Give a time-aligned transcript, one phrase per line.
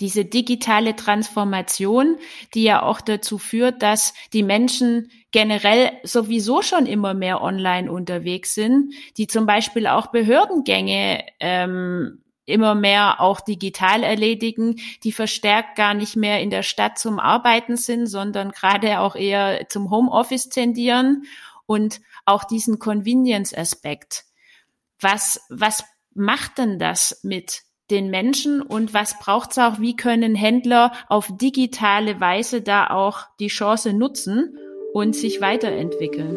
[0.00, 2.16] diese digitale Transformation,
[2.54, 8.54] die ja auch dazu führt, dass die Menschen generell sowieso schon immer mehr online unterwegs
[8.54, 15.94] sind, die zum Beispiel auch Behördengänge ähm, immer mehr auch digital erledigen, die verstärkt gar
[15.94, 21.24] nicht mehr in der Stadt zum Arbeiten sind, sondern gerade auch eher zum Homeoffice tendieren
[21.66, 24.24] und auch diesen Convenience-Aspekt.
[25.00, 25.84] Was, was
[26.14, 31.28] macht denn das mit den Menschen und was braucht es auch, wie können Händler auf
[31.30, 34.58] digitale Weise da auch die Chance nutzen
[34.92, 36.36] und sich weiterentwickeln?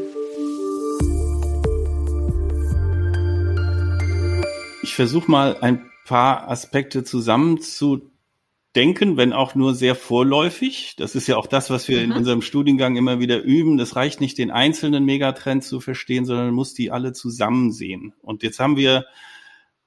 [4.84, 10.96] Ich versuche mal ein paar Aspekte zusammenzudenken, wenn auch nur sehr vorläufig.
[10.98, 12.04] Das ist ja auch das, was wir mhm.
[12.04, 13.78] in unserem Studiengang immer wieder üben.
[13.78, 18.14] Das reicht nicht, den einzelnen Megatrend zu verstehen, sondern man muss die alle zusammen sehen.
[18.22, 19.06] Und jetzt haben wir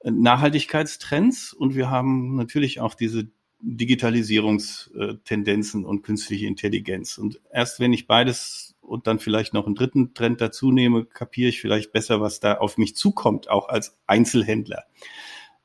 [0.05, 3.27] Nachhaltigkeitstrends und wir haben natürlich auch diese
[3.59, 7.17] Digitalisierungstendenzen und künstliche Intelligenz.
[7.17, 11.49] Und erst wenn ich beides und dann vielleicht noch einen dritten Trend dazu nehme, kapiere
[11.49, 14.83] ich vielleicht besser, was da auf mich zukommt, auch als Einzelhändler.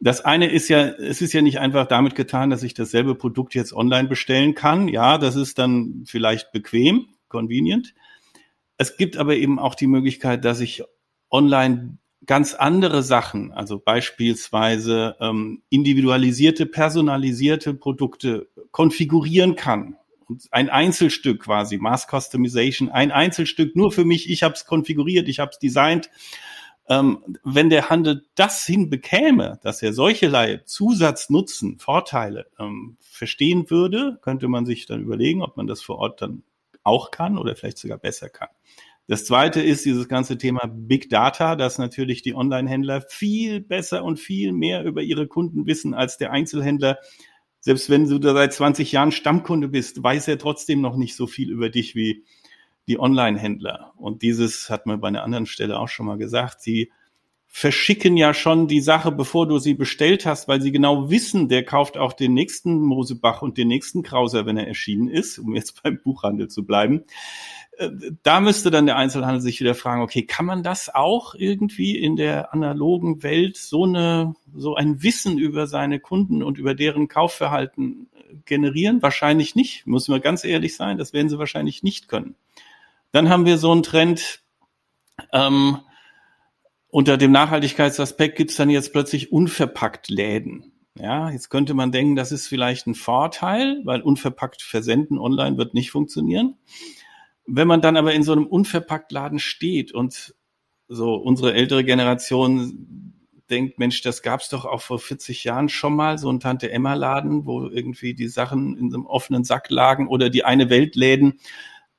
[0.03, 3.55] Das eine ist ja, es ist ja nicht einfach damit getan, dass ich dasselbe Produkt
[3.55, 4.89] jetzt online bestellen kann.
[4.89, 7.95] Ja, das ist dann vielleicht bequem, convenient.
[8.79, 10.83] Es gibt aber eben auch die Möglichkeit, dass ich
[11.31, 11.99] online
[12.31, 19.97] ganz andere Sachen, also beispielsweise ähm, individualisierte, personalisierte Produkte konfigurieren kann.
[20.29, 25.27] Und ein Einzelstück quasi, Mass Customization, ein Einzelstück nur für mich, ich habe es konfiguriert,
[25.27, 26.09] ich habe es designt.
[26.89, 34.47] Ähm, wenn der Handel das hinbekäme, dass er solcherlei Zusatznutzen, Vorteile ähm, verstehen würde, könnte
[34.47, 36.45] man sich dann überlegen, ob man das vor Ort dann
[36.85, 38.51] auch kann oder vielleicht sogar besser kann.
[39.11, 44.21] Das zweite ist dieses ganze Thema Big Data, dass natürlich die Online-Händler viel besser und
[44.21, 46.97] viel mehr über ihre Kunden wissen als der Einzelhändler.
[47.59, 51.27] Selbst wenn du da seit 20 Jahren Stammkunde bist, weiß er trotzdem noch nicht so
[51.27, 52.23] viel über dich wie
[52.87, 53.95] die Online-Händler.
[53.97, 56.63] Und dieses hat man bei einer anderen Stelle auch schon mal gesagt.
[56.63, 56.93] Sie
[57.49, 61.65] verschicken ja schon die Sache, bevor du sie bestellt hast, weil sie genau wissen, der
[61.65, 65.83] kauft auch den nächsten Mosebach und den nächsten Krauser, wenn er erschienen ist, um jetzt
[65.83, 67.03] beim Buchhandel zu bleiben.
[68.23, 72.17] Da müsste dann der Einzelhandel sich wieder fragen, okay, kann man das auch irgendwie in
[72.17, 78.11] der analogen Welt so eine, so ein Wissen über seine Kunden und über deren Kaufverhalten
[78.13, 79.01] äh, generieren?
[79.01, 82.35] Wahrscheinlich nicht, muss man ganz ehrlich sein, das werden sie wahrscheinlich nicht können.
[83.13, 84.43] Dann haben wir so einen Trend,
[85.33, 85.79] ähm,
[86.89, 90.73] unter dem Nachhaltigkeitsaspekt gibt's dann jetzt plötzlich unverpackt Läden.
[90.99, 95.73] Ja, jetzt könnte man denken, das ist vielleicht ein Vorteil, weil unverpackt versenden online wird
[95.73, 96.57] nicht funktionieren.
[97.53, 100.35] Wenn man dann aber in so einem unverpackt Laden steht und
[100.89, 103.17] so unsere ältere Generation
[103.51, 106.95] denkt, Mensch, das gab's doch auch vor 40 Jahren schon mal, so ein Tante Emma
[106.95, 111.41] Laden, wo irgendwie die Sachen in so einem offenen Sack lagen oder die eine Weltläden.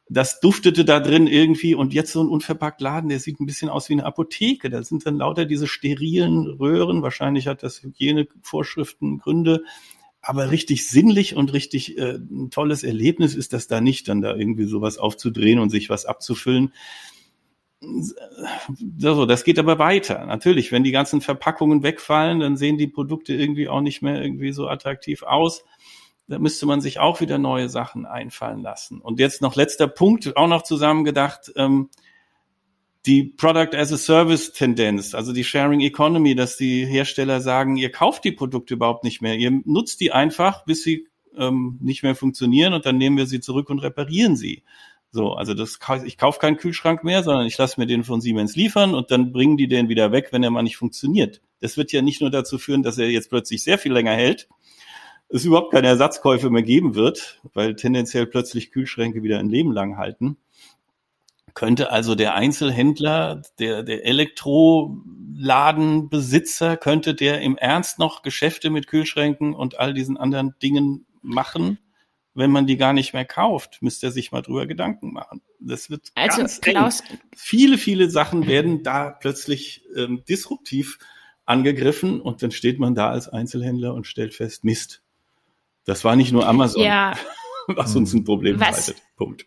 [0.08, 3.70] Das duftete da drin irgendwie und jetzt so ein unverpackt Laden, der sieht ein bisschen
[3.70, 4.70] aus wie eine Apotheke.
[4.70, 7.02] Da sind dann lauter diese sterilen Röhren.
[7.02, 9.64] Wahrscheinlich hat das Hygienevorschriften Gründe
[10.22, 14.36] aber richtig sinnlich und richtig äh, ein tolles Erlebnis ist das da nicht, dann da
[14.36, 16.74] irgendwie sowas aufzudrehen und sich was abzufüllen.
[19.00, 20.24] So, das geht aber weiter.
[20.28, 24.52] Natürlich, wenn die ganzen Verpackungen wegfallen, dann sehen die Produkte irgendwie auch nicht mehr irgendwie
[24.52, 25.66] so attraktiv aus.
[26.28, 29.02] Da müsste man sich auch wieder neue Sachen einfallen lassen.
[29.02, 31.52] Und jetzt noch letzter Punkt, auch noch zusammengedacht.
[31.56, 31.90] Ähm,
[33.06, 37.92] die Product as a Service Tendenz, also die Sharing Economy, dass die Hersteller sagen, ihr
[37.92, 42.16] kauft die Produkte überhaupt nicht mehr, ihr nutzt die einfach, bis sie ähm, nicht mehr
[42.16, 44.64] funktionieren und dann nehmen wir sie zurück und reparieren sie.
[45.14, 48.56] So, also das, ich kaufe keinen Kühlschrank mehr, sondern ich lasse mir den von Siemens
[48.56, 51.42] liefern und dann bringen die den wieder weg, wenn er mal nicht funktioniert.
[51.60, 54.48] Das wird ja nicht nur dazu führen, dass er jetzt plötzlich sehr viel länger hält,
[55.28, 59.98] es überhaupt keine Ersatzkäufe mehr geben wird, weil tendenziell plötzlich Kühlschränke wieder ein Leben lang
[59.98, 60.38] halten,
[61.54, 69.54] könnte also der Einzelhändler, der, der Elektroladenbesitzer, könnte der im Ernst noch Geschäfte mit Kühlschränken
[69.54, 71.80] und all diesen anderen Dingen machen?
[72.34, 75.42] Wenn man die gar nicht mehr kauft, müsste er sich mal drüber Gedanken machen.
[75.60, 77.20] Das wird also, ganz Klaus, eng.
[77.36, 80.98] Viele, viele Sachen werden da plötzlich ähm, disruptiv
[81.46, 85.04] angegriffen und dann steht man da als Einzelhändler und stellt fest, Mist.
[85.84, 87.18] Das war nicht nur Amazon, ja.
[87.68, 89.02] was uns ein Problem bereitet.
[89.18, 89.46] Punkt.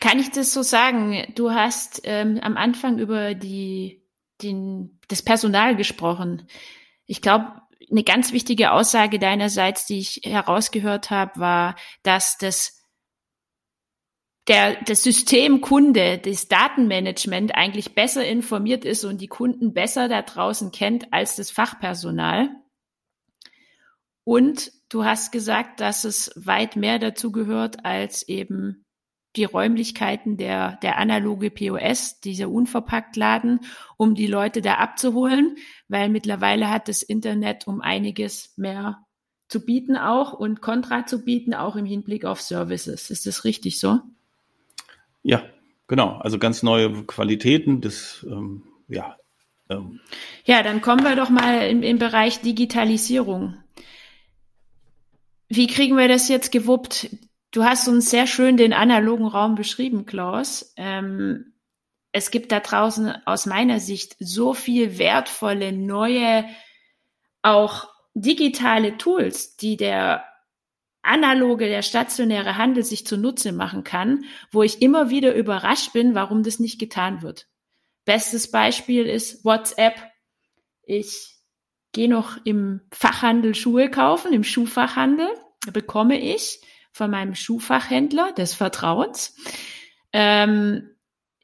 [0.00, 1.26] Kann ich das so sagen?
[1.34, 4.02] Du hast ähm, am Anfang über die,
[4.42, 6.46] den, das Personal gesprochen.
[7.06, 7.60] Ich glaube,
[7.90, 12.78] eine ganz wichtige Aussage deinerseits, die ich herausgehört habe, war, dass das
[14.48, 20.22] der, das System Kunde, das Datenmanagement eigentlich besser informiert ist und die Kunden besser da
[20.22, 22.50] draußen kennt als das Fachpersonal.
[24.24, 28.81] Und Du hast gesagt, dass es weit mehr dazu gehört als eben
[29.36, 33.60] die Räumlichkeiten der, der analoge POS, dieser Unverpacktladen,
[33.96, 35.56] um die Leute da abzuholen,
[35.88, 39.06] weil mittlerweile hat das Internet um einiges mehr
[39.48, 43.10] zu bieten auch und Kontra zu bieten, auch im Hinblick auf Services.
[43.10, 44.00] Ist das richtig so?
[45.22, 45.42] Ja,
[45.86, 46.16] genau.
[46.18, 49.16] Also ganz neue Qualitäten des, ähm, ja.
[49.68, 50.00] Ähm.
[50.44, 53.56] Ja, dann kommen wir doch mal im, im Bereich Digitalisierung.
[55.48, 57.10] Wie kriegen wir das jetzt gewuppt?
[57.52, 60.72] Du hast uns sehr schön den analogen Raum beschrieben, Klaus.
[60.76, 61.52] Ähm,
[62.10, 66.46] es gibt da draußen aus meiner Sicht so viel wertvolle, neue,
[67.42, 70.24] auch digitale Tools, die der
[71.02, 76.42] analoge, der stationäre Handel sich zunutze machen kann, wo ich immer wieder überrascht bin, warum
[76.42, 77.48] das nicht getan wird.
[78.06, 79.94] Bestes Beispiel ist WhatsApp.
[80.84, 81.36] Ich
[81.92, 85.28] gehe noch im Fachhandel Schuhe kaufen, im Schuhfachhandel,
[85.72, 86.60] bekomme ich
[86.92, 89.36] von meinem Schuhfachhändler des Vertrauens.
[90.12, 90.90] Ähm,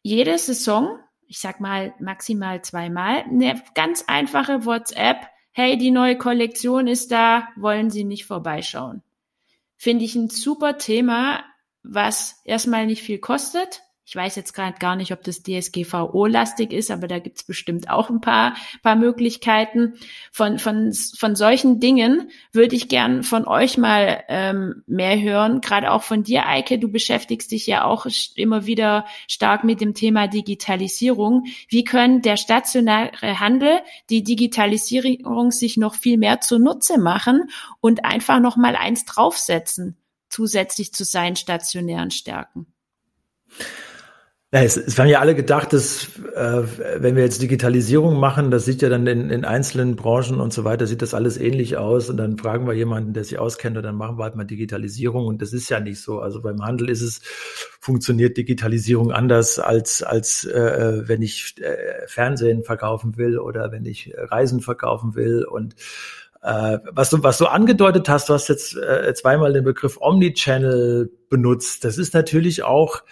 [0.03, 5.27] jede Saison, ich sag mal maximal zweimal, eine ganz einfache WhatsApp.
[5.51, 9.03] Hey, die neue Kollektion ist da, wollen Sie nicht vorbeischauen?
[9.77, 11.45] Finde ich ein super Thema,
[11.83, 16.91] was erstmal nicht viel kostet, ich weiß jetzt gerade gar nicht, ob das DSGVO-lastig ist,
[16.91, 19.99] aber da gibt's bestimmt auch ein paar, paar Möglichkeiten.
[20.33, 25.61] Von, von, von solchen Dingen würde ich gern von euch mal ähm, mehr hören.
[25.61, 26.79] Gerade auch von dir, Eike.
[26.79, 31.45] Du beschäftigst dich ja auch immer wieder stark mit dem Thema Digitalisierung.
[31.69, 37.51] Wie können der stationäre Handel die Digitalisierung sich noch viel mehr zunutze machen
[37.83, 39.99] und einfach noch mal eins draufsetzen,
[40.31, 42.73] zusätzlich zu seinen stationären Stärken?
[44.51, 46.63] Es, es haben ja alle gedacht, dass äh,
[46.97, 50.65] wenn wir jetzt Digitalisierung machen, das sieht ja dann in, in einzelnen Branchen und so
[50.65, 53.83] weiter, sieht das alles ähnlich aus und dann fragen wir jemanden, der sich auskennt und
[53.83, 56.21] dann machen wir halt mal Digitalisierung und das ist ja nicht so.
[56.21, 57.21] Also beim Handel ist es,
[57.79, 64.15] funktioniert Digitalisierung anders als, als äh, wenn ich äh, Fernsehen verkaufen will oder wenn ich
[64.17, 65.75] Reisen verkaufen will und
[66.41, 71.11] äh, was du, was du angedeutet hast, du hast jetzt äh, zweimal den Begriff Omnichannel
[71.29, 71.85] benutzt.
[71.85, 73.03] Das ist natürlich auch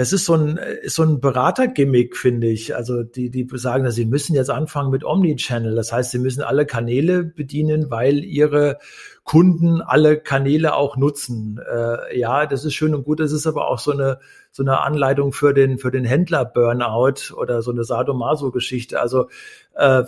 [0.00, 2.76] es ist so ein, ist so ein Beratergimmick, finde ich.
[2.76, 5.74] Also die, die sagen, dass sie müssen jetzt anfangen mit Omnichannel.
[5.74, 8.78] Das heißt, sie müssen alle Kanäle bedienen, weil ihre
[9.24, 11.58] Kunden alle Kanäle auch nutzen.
[11.68, 13.18] Äh, ja, das ist schön und gut.
[13.18, 14.20] Das ist aber auch so eine,
[14.52, 19.00] so eine Anleitung für den, für den Händler Burnout oder so eine Sadomaso-Geschichte.
[19.00, 19.28] Also,
[19.74, 20.04] äh,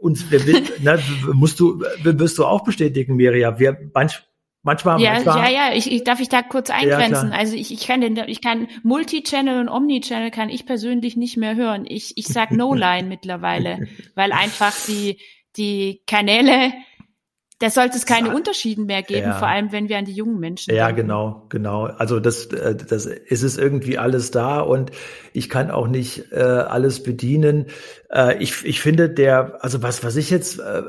[0.00, 0.26] uns,
[0.80, 1.00] ne,
[1.32, 3.58] musst du, wirst du auch bestätigen, Miriam.
[3.58, 4.22] Wir, manch,
[4.62, 5.52] Manchmal, ja, manchmal.
[5.52, 7.30] Ja, ja, ich, ich darf ich da kurz eingrenzen.
[7.30, 11.36] Ja, also ich, ich kann den, ich kann Multichannel und Omnichannel kann ich persönlich nicht
[11.36, 11.84] mehr hören.
[11.86, 15.18] Ich, ich sag No-Line mittlerweile, weil einfach die,
[15.56, 16.72] die Kanäle
[17.60, 19.34] da sollte es keine Unterschieden mehr geben, ja.
[19.34, 21.02] vor allem wenn wir an die jungen Menschen Ja, denken.
[21.02, 21.84] genau, genau.
[21.86, 24.92] Also das, äh, das ist es irgendwie alles da und
[25.32, 27.66] ich kann auch nicht äh, alles bedienen.
[28.10, 30.82] Äh, ich, ich finde der, also was, was ich jetzt, äh,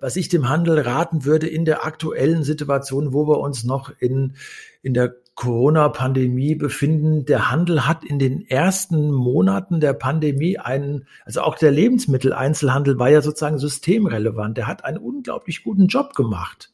[0.00, 4.36] was ich dem Handel raten würde in der aktuellen Situation, wo wir uns noch in,
[4.80, 7.24] in der Corona-Pandemie befinden.
[7.24, 13.10] Der Handel hat in den ersten Monaten der Pandemie einen, also auch der Lebensmitteleinzelhandel war
[13.10, 14.56] ja sozusagen systemrelevant.
[14.56, 16.72] Der hat einen unglaublich guten Job gemacht.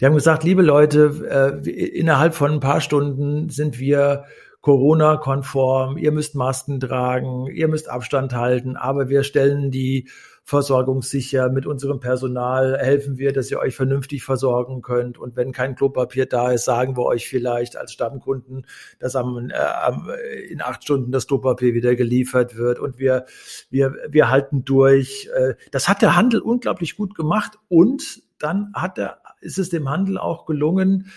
[0.00, 4.24] Die haben gesagt, liebe Leute, äh, innerhalb von ein paar Stunden sind wir
[4.60, 10.08] Corona-konform, ihr müsst Masken tragen, ihr müsst Abstand halten, aber wir stellen die
[10.48, 11.50] versorgungssicher.
[11.50, 15.18] Mit unserem Personal helfen wir, dass ihr euch vernünftig versorgen könnt.
[15.18, 18.66] Und wenn kein Klopapier da ist, sagen wir euch vielleicht als Stammkunden,
[18.98, 22.78] dass am, äh, in acht Stunden das Klopapier wieder geliefert wird.
[22.78, 23.26] Und wir,
[23.68, 25.28] wir, wir halten durch.
[25.34, 27.58] Äh, das hat der Handel unglaublich gut gemacht.
[27.68, 31.12] Und dann hat er, ist es dem Handel auch gelungen,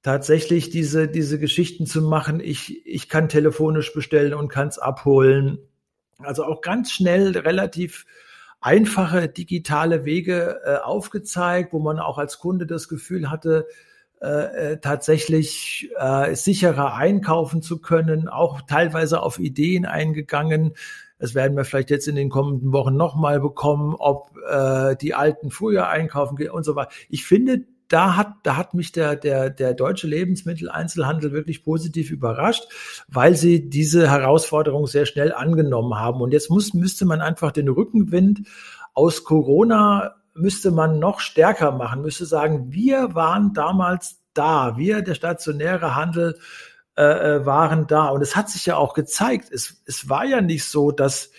[0.00, 2.40] tatsächlich diese, diese Geschichten zu machen.
[2.40, 5.58] Ich, ich kann telefonisch bestellen und kann es abholen.
[6.16, 8.06] Also auch ganz schnell relativ
[8.60, 13.66] einfache digitale Wege äh, aufgezeigt, wo man auch als Kunde das Gefühl hatte,
[14.22, 20.74] äh, äh, tatsächlich äh, sicherer einkaufen zu können, auch teilweise auf Ideen eingegangen.
[21.18, 25.50] Das werden wir vielleicht jetzt in den kommenden Wochen nochmal bekommen, ob äh, die Alten
[25.50, 26.90] früher einkaufen gehen und so weiter.
[27.08, 32.64] Ich finde, da hat, da hat mich der, der, der deutsche Lebensmitteleinzelhandel wirklich positiv überrascht,
[33.08, 36.20] weil sie diese Herausforderung sehr schnell angenommen haben.
[36.20, 38.46] Und jetzt muss, müsste man einfach den Rückenwind
[38.94, 45.14] aus Corona müsste man noch stärker machen, müsste sagen, wir waren damals da, wir, der
[45.14, 46.38] stationäre Handel,
[46.96, 48.08] äh, äh waren da.
[48.08, 51.30] Und es hat sich ja auch gezeigt, es, es war ja nicht so, dass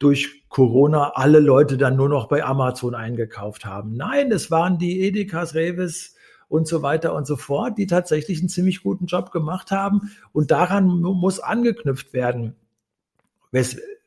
[0.00, 3.94] durch Corona alle Leute dann nur noch bei Amazon eingekauft haben.
[3.94, 6.16] Nein, es waren die Edekas, Reves
[6.48, 10.10] und so weiter und so fort, die tatsächlich einen ziemlich guten Job gemacht haben.
[10.32, 12.56] Und daran muss angeknüpft werden.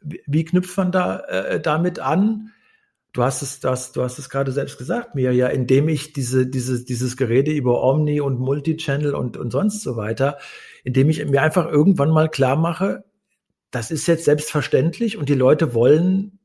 [0.01, 2.51] Wie knüpft man da äh, damit an?
[3.13, 6.47] Du hast es, das, du hast es gerade selbst gesagt, mir ja, indem ich diese,
[6.47, 10.39] diese, dieses Gerede über Omni und Multichannel und, und sonst so weiter,
[10.83, 13.03] indem ich mir einfach irgendwann mal klar mache,
[13.73, 16.37] das ist jetzt selbstverständlich und die Leute wollen,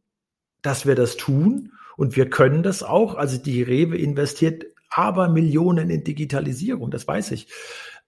[0.62, 3.16] dass wir das tun und wir können das auch.
[3.16, 7.48] Also die Rewe investiert aber Millionen in Digitalisierung, das weiß ich.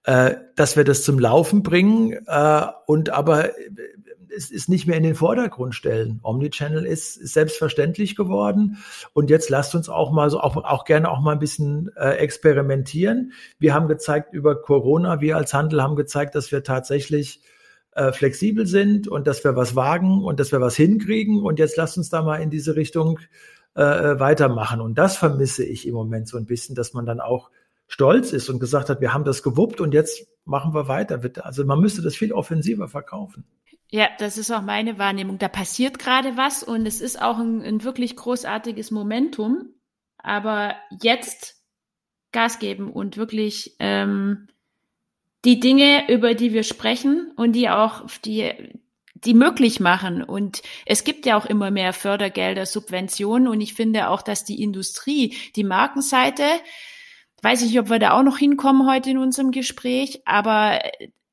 [0.03, 3.51] Äh, dass wir das zum Laufen bringen äh, und aber
[4.35, 6.19] es ist nicht mehr in den Vordergrund stellen.
[6.23, 8.77] Omnichannel ist, ist selbstverständlich geworden
[9.13, 12.13] und jetzt lasst uns auch mal so auch, auch gerne auch mal ein bisschen äh,
[12.15, 13.33] experimentieren.
[13.59, 17.43] Wir haben gezeigt über Corona, wir als Handel haben gezeigt, dass wir tatsächlich
[17.93, 21.77] äh, flexibel sind und dass wir was wagen und dass wir was hinkriegen und jetzt
[21.77, 23.19] lasst uns da mal in diese Richtung
[23.75, 24.81] äh, äh, weitermachen.
[24.81, 27.49] Und das vermisse ich im Moment so ein bisschen, dass man dann auch
[27.87, 31.21] stolz ist und gesagt hat, wir haben das gewuppt und jetzt machen wir weiter.
[31.45, 33.45] Also man müsste das viel offensiver verkaufen.
[33.89, 35.37] Ja, das ist auch meine Wahrnehmung.
[35.37, 39.73] Da passiert gerade was und es ist auch ein, ein wirklich großartiges Momentum.
[40.17, 41.61] Aber jetzt
[42.31, 44.47] Gas geben und wirklich ähm,
[45.45, 48.51] die Dinge, über die wir sprechen und die auch, die,
[49.13, 50.23] die möglich machen.
[50.23, 53.47] Und es gibt ja auch immer mehr Fördergelder, Subventionen.
[53.47, 56.43] Und ich finde auch, dass die Industrie, die Markenseite,
[57.41, 60.79] weiß ich, ob wir da auch noch hinkommen heute in unserem Gespräch, aber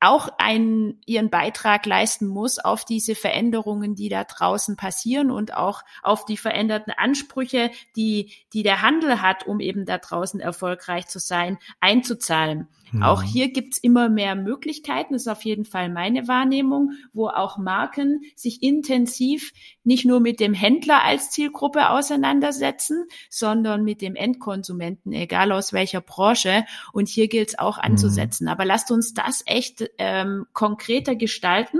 [0.01, 5.83] auch einen, ihren Beitrag leisten muss auf diese Veränderungen, die da draußen passieren und auch
[6.01, 11.19] auf die veränderten Ansprüche, die, die der Handel hat, um eben da draußen erfolgreich zu
[11.19, 12.69] sein, einzuzahlen.
[12.91, 13.03] Mhm.
[13.03, 17.57] Auch hier gibt's immer mehr Möglichkeiten, das ist auf jeden Fall meine Wahrnehmung, wo auch
[17.57, 19.51] Marken sich intensiv
[19.83, 26.01] nicht nur mit dem Händler als Zielgruppe auseinandersetzen, sondern mit dem Endkonsumenten, egal aus welcher
[26.01, 26.65] Branche.
[26.93, 27.83] Und hier gilt es auch mhm.
[27.83, 28.45] anzusetzen.
[28.45, 28.49] Mhm.
[28.49, 31.79] Aber lasst uns das echt ähm, konkreter gestalten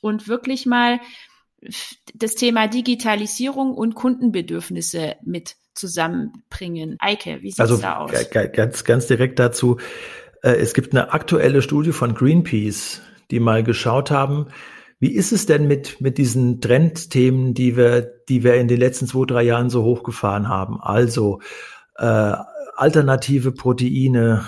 [0.00, 1.00] und wirklich mal
[2.14, 6.96] das Thema Digitalisierung und Kundenbedürfnisse mit zusammenbringen.
[6.98, 8.12] Eike, wie sieht's also, da aus?
[8.30, 9.78] Ganz, ganz direkt dazu.
[10.42, 14.46] Äh, es gibt eine aktuelle Studie von Greenpeace, die mal geschaut haben,
[15.00, 19.06] wie ist es denn mit, mit diesen Trendthemen, die wir, die wir in den letzten
[19.06, 20.80] zwei, drei Jahren so hochgefahren haben?
[20.80, 21.40] Also
[21.96, 22.34] äh,
[22.74, 24.44] alternative Proteine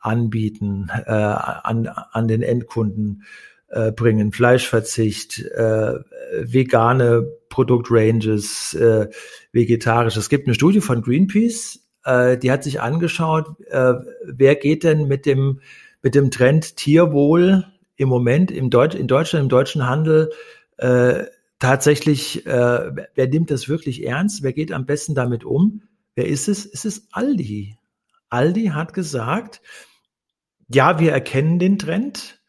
[0.00, 3.22] anbieten, äh, an, an den Endkunden
[3.68, 5.94] äh, bringen, Fleischverzicht, äh,
[6.42, 9.08] vegane Produktranges, äh,
[9.52, 10.16] vegetarisch.
[10.16, 13.94] Es gibt eine Studie von Greenpeace, äh, die hat sich angeschaut, äh,
[14.24, 15.60] wer geht denn mit dem,
[16.02, 20.30] mit dem Trend Tierwohl im Moment im Deutsch, in Deutschland, im deutschen Handel
[20.76, 21.24] äh,
[21.58, 24.42] tatsächlich, äh, wer nimmt das wirklich ernst?
[24.42, 25.82] Wer geht am besten damit um?
[26.14, 26.66] Wer ist es?
[26.66, 27.76] Es ist Aldi.
[28.28, 29.62] Aldi hat gesagt,
[30.68, 32.40] ja, wir erkennen den Trend.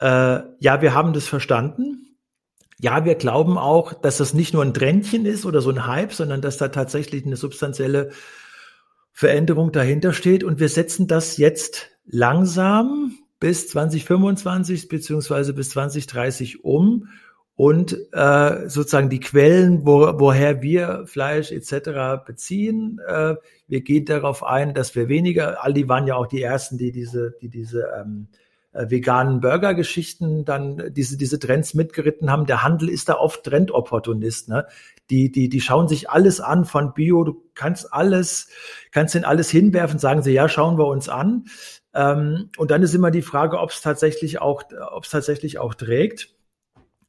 [0.00, 2.16] Äh, ja, wir haben das verstanden.
[2.78, 6.12] Ja, wir glauben auch, dass das nicht nur ein Trendchen ist oder so ein Hype,
[6.12, 8.10] sondern dass da tatsächlich eine substanzielle
[9.12, 10.42] Veränderung dahinter steht.
[10.42, 17.08] Und wir setzen das jetzt langsam bis 2025 beziehungsweise bis 2030 um
[17.54, 22.24] und äh, sozusagen die Quellen, wo, woher wir Fleisch etc.
[22.26, 22.98] beziehen.
[23.06, 23.36] Äh,
[23.68, 26.92] wir gehen darauf ein, dass wir weniger, all die waren ja auch die ersten, die
[26.92, 28.28] diese, die diese ähm,
[28.72, 32.46] äh, veganen Burger-Geschichten dann diese, diese Trends mitgeritten haben.
[32.46, 34.48] Der Handel ist da oft Trendopportunist.
[34.48, 34.66] Ne?
[35.10, 37.24] Die, die, die schauen sich alles an von Bio.
[37.24, 38.48] Du kannst alles,
[38.92, 41.44] kannst denn alles hinwerfen, sagen sie, ja, schauen wir uns an.
[41.94, 45.74] Ähm, und dann ist immer die Frage, ob es tatsächlich auch, ob es tatsächlich auch
[45.74, 46.34] trägt.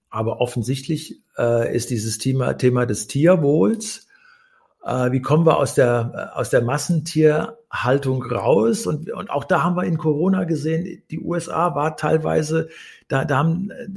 [0.09, 4.07] Aber offensichtlich äh, ist dieses Thema, Thema des Tierwohls
[4.83, 8.85] äh, wie kommen wir aus der, aus der Massentierhaltung raus?
[8.85, 12.69] Und, und auch da haben wir in Corona gesehen, die USA war teilweise,
[13.07, 13.87] da, da haben, äh,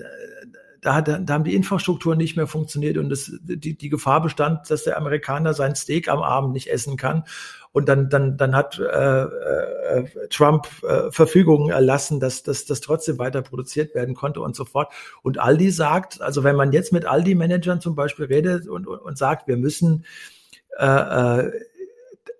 [0.86, 4.70] da, da, da haben die Infrastrukturen nicht mehr funktioniert und das, die, die Gefahr bestand,
[4.70, 7.24] dass der Amerikaner sein Steak am Abend nicht essen kann.
[7.72, 13.42] Und dann, dann, dann hat äh, äh, Trump äh, Verfügungen erlassen, dass, das trotzdem weiter
[13.42, 14.92] produziert werden konnte und so fort.
[15.22, 19.18] Und Aldi sagt, also wenn man jetzt mit Aldi-Managern zum Beispiel redet und, und, und
[19.18, 20.06] sagt, wir müssen
[20.78, 21.52] äh, äh,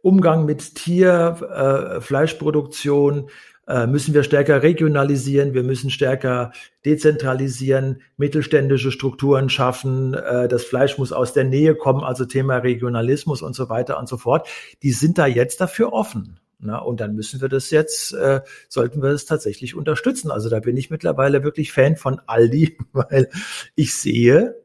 [0.03, 3.29] Umgang mit Tier, äh, Fleischproduktion
[3.67, 6.53] äh, müssen wir stärker regionalisieren, wir müssen stärker
[6.85, 13.43] dezentralisieren, mittelständische Strukturen schaffen, äh, das Fleisch muss aus der Nähe kommen, also Thema Regionalismus
[13.43, 14.49] und so weiter und so fort.
[14.83, 16.41] Die sind da jetzt dafür offen.
[16.59, 20.31] Na, und dann müssen wir das jetzt, äh, sollten wir das tatsächlich unterstützen.
[20.31, 23.29] Also da bin ich mittlerweile wirklich Fan von Aldi, weil
[23.75, 24.57] ich sehe,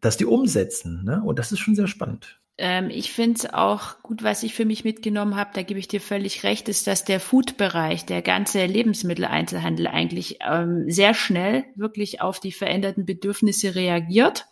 [0.00, 1.04] dass die umsetzen.
[1.04, 1.22] Ne?
[1.24, 2.40] Und das ist schon sehr spannend.
[2.58, 5.88] Ähm, ich finde es auch gut, was ich für mich mitgenommen habe, da gebe ich
[5.88, 12.22] dir völlig recht, ist, dass der Food-Bereich, der ganze Lebensmitteleinzelhandel eigentlich ähm, sehr schnell wirklich
[12.22, 14.46] auf die veränderten Bedürfnisse reagiert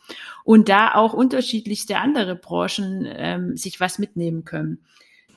[0.45, 4.85] und da auch unterschiedlichste andere Branchen ähm, sich was mitnehmen können.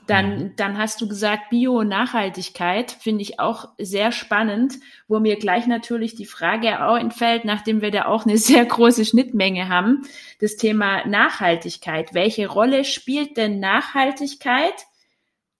[0.08, 0.56] Dann, mhm.
[0.56, 5.66] dann hast du gesagt, Bio und Nachhaltigkeit finde ich auch sehr spannend, wo mir gleich
[5.66, 10.02] natürlich die Frage auch entfällt, nachdem wir da auch eine sehr große Schnittmenge haben,
[10.40, 12.14] das Thema Nachhaltigkeit.
[12.14, 14.86] Welche Rolle spielt denn Nachhaltigkeit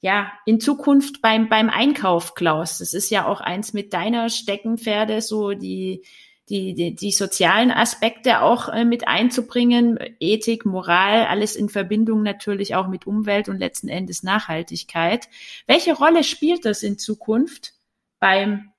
[0.00, 2.78] ja, in Zukunft beim, beim Einkauf, Klaus?
[2.78, 6.02] Das ist ja auch eins mit deiner Steckenpferde, so die,
[6.48, 12.74] die, die, die sozialen Aspekte auch äh, mit einzubringen, Ethik, Moral, alles in Verbindung natürlich
[12.74, 15.28] auch mit Umwelt und letzten Endes Nachhaltigkeit.
[15.66, 17.74] Welche Rolle spielt das in Zukunft
[18.20, 18.70] beim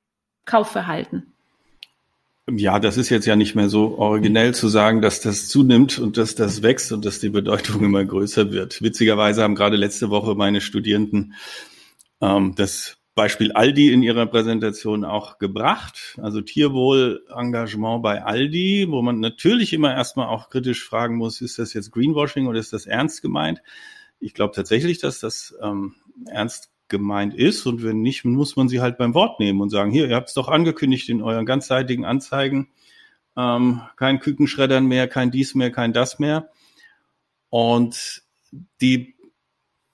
[0.45, 1.33] Kaufverhalten?
[2.51, 6.17] Ja, das ist jetzt ja nicht mehr so originell zu sagen, dass das zunimmt und
[6.17, 8.81] dass das wächst und dass die Bedeutung immer größer wird.
[8.81, 11.35] Witzigerweise haben gerade letzte Woche meine Studierenden
[12.21, 16.17] ähm, das Beispiel Aldi in ihrer Präsentation auch gebracht.
[16.21, 21.73] Also Tierwohl-Engagement bei Aldi, wo man natürlich immer erstmal auch kritisch fragen muss, ist das
[21.73, 23.61] jetzt Greenwashing oder ist das ernst gemeint?
[24.21, 25.95] Ich glaube tatsächlich, dass das ähm,
[26.27, 29.91] ernst gemeint ist und wenn nicht, muss man sie halt beim Wort nehmen und sagen,
[29.91, 32.69] hier, ihr habt es doch angekündigt in euren ganzseitigen Anzeigen,
[33.35, 36.51] ähm, kein Kükenschreddern mehr, kein dies mehr, kein das mehr.
[37.49, 38.23] Und
[38.79, 39.15] die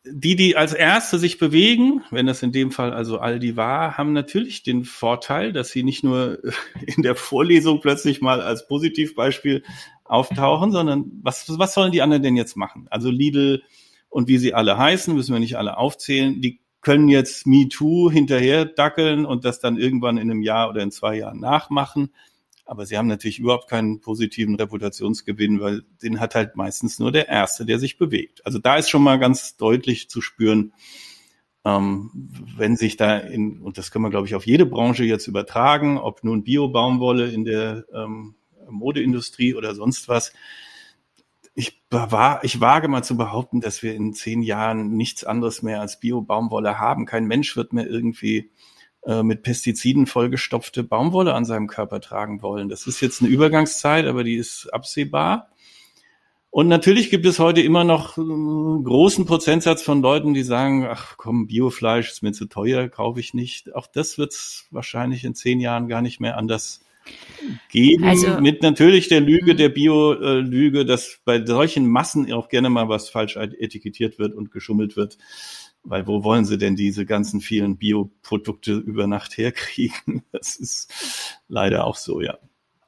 [0.07, 4.13] die, die als Erste sich bewegen, wenn das in dem Fall also Aldi war, haben
[4.13, 6.39] natürlich den Vorteil, dass sie nicht nur
[6.85, 9.63] in der Vorlesung plötzlich mal als Positivbeispiel
[10.03, 12.88] auftauchen, sondern was, was sollen die anderen denn jetzt machen?
[12.89, 13.63] Also Lidl
[14.09, 18.65] und wie sie alle heißen, müssen wir nicht alle aufzählen, die können jetzt MeToo hinterher
[18.65, 22.12] dackeln und das dann irgendwann in einem Jahr oder in zwei Jahren nachmachen.
[22.65, 27.27] Aber sie haben natürlich überhaupt keinen positiven Reputationsgewinn, weil den hat halt meistens nur der
[27.29, 28.45] Erste, der sich bewegt.
[28.45, 30.74] Also da ist schon mal ganz deutlich zu spüren,
[31.63, 32.12] ähm,
[32.57, 35.98] wenn sich da in, und das können wir, glaube ich, auf jede Branche jetzt übertragen,
[35.98, 38.35] ob nun Bio-Baumwolle in der ähm,
[38.70, 40.33] Modeindustrie oder sonst was.
[41.53, 45.81] Ich, war, ich wage mal zu behaupten, dass wir in zehn Jahren nichts anderes mehr
[45.81, 47.05] als Bio-Baumwolle haben.
[47.05, 48.51] Kein Mensch wird mehr irgendwie
[49.05, 52.70] äh, mit Pestiziden vollgestopfte Baumwolle an seinem Körper tragen wollen.
[52.70, 55.50] Das ist jetzt eine Übergangszeit, aber die ist absehbar.
[56.50, 61.18] Und natürlich gibt es heute immer noch einen großen Prozentsatz von Leuten, die sagen, ach
[61.18, 63.75] komm, Biofleisch ist mir zu teuer, kaufe ich nicht.
[63.75, 66.85] Auch das wird es wahrscheinlich in zehn Jahren gar nicht mehr anders
[67.70, 68.05] geben.
[68.05, 73.09] Also, mit natürlich der Lüge, der Bio-Lüge, dass bei solchen Massen auch gerne mal was
[73.09, 75.18] falsch etikettiert wird und geschummelt wird.
[75.85, 80.24] Weil wo wollen sie denn diese ganzen vielen Bioprodukte über Nacht herkriegen?
[80.31, 80.91] Das ist
[81.48, 82.37] leider auch so, ja.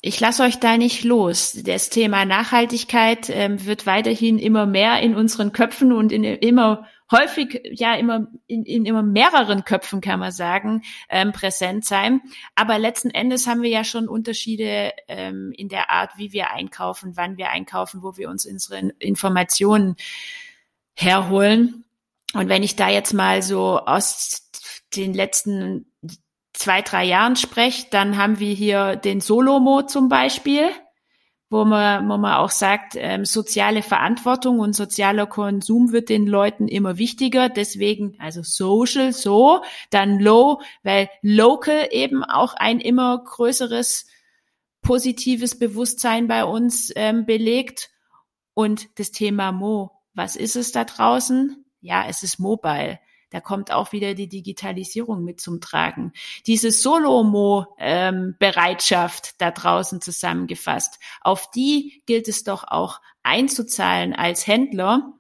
[0.02, 1.54] Ich lasse euch da nicht los.
[1.66, 7.62] Das Thema Nachhaltigkeit ähm, wird weiterhin immer mehr in unseren Köpfen und in immer häufig,
[7.72, 12.22] ja, immer in, in immer mehreren Köpfen kann man sagen, ähm, präsent sein.
[12.56, 17.14] Aber letzten Endes haben wir ja schon Unterschiede ähm, in der Art, wie wir einkaufen,
[17.16, 19.96] wann wir einkaufen, wo wir uns unsere Informationen
[20.94, 21.86] herholen.
[22.34, 24.50] Und wenn ich da jetzt mal so aus
[24.96, 25.92] den letzten
[26.54, 30.70] zwei, drei Jahren spreche, dann haben wir hier den Solomo zum Beispiel,
[31.50, 36.68] wo man, wo man auch sagt, ähm, soziale Verantwortung und sozialer Konsum wird den Leuten
[36.68, 37.48] immer wichtiger.
[37.48, 39.62] Deswegen, also Social so,
[39.92, 44.08] dann Low, weil Local eben auch ein immer größeres
[44.82, 47.90] positives Bewusstsein bei uns ähm, belegt.
[48.54, 51.67] Und das Thema Mo, was ist es da draußen?
[51.82, 53.00] Ja, es ist mobile.
[53.30, 56.14] Da kommt auch wieder die Digitalisierung mit zum Tragen.
[56.46, 65.12] Diese Solomo-Bereitschaft ähm, da draußen zusammengefasst, auf die gilt es doch auch einzuzahlen als Händler,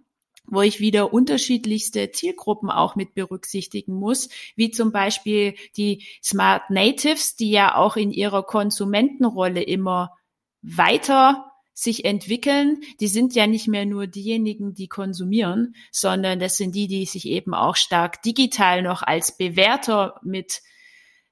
[0.45, 7.35] wo ich wieder unterschiedlichste Zielgruppen auch mit berücksichtigen muss, wie zum Beispiel die Smart Natives,
[7.35, 10.15] die ja auch in ihrer Konsumentenrolle immer
[10.61, 11.46] weiter
[11.77, 16.87] sich entwickeln, die sind ja nicht mehr nur diejenigen, die konsumieren, sondern das sind die,
[16.87, 20.63] die sich eben auch stark digital noch als Bewerter mit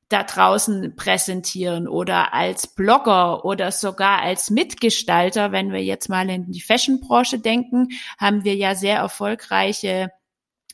[0.10, 5.52] da draußen präsentieren oder als Blogger oder sogar als Mitgestalter.
[5.52, 7.88] Wenn wir jetzt mal in die Fashionbranche denken,
[8.20, 10.12] haben wir ja sehr erfolgreiche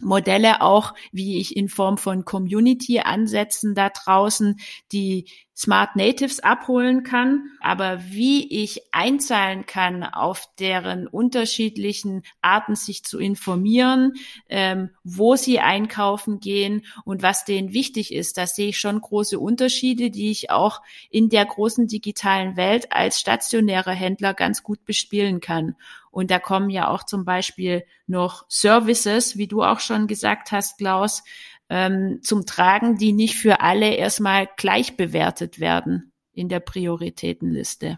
[0.01, 4.59] Modelle auch, wie ich in Form von Community-Ansätzen da draußen
[4.91, 5.25] die
[5.61, 13.19] Smart Natives abholen kann, aber wie ich einzahlen kann auf deren unterschiedlichen Arten, sich zu
[13.19, 14.13] informieren,
[14.49, 19.39] ähm, wo sie einkaufen gehen und was denen wichtig ist, da sehe ich schon große
[19.39, 25.41] Unterschiede, die ich auch in der großen digitalen Welt als stationärer Händler ganz gut bespielen
[25.41, 25.75] kann.
[26.11, 30.77] Und da kommen ja auch zum Beispiel noch Services, wie du auch schon gesagt hast,
[30.77, 31.23] Klaus,
[31.69, 37.97] ähm, zum Tragen, die nicht für alle erstmal gleich bewertet werden in der Prioritätenliste.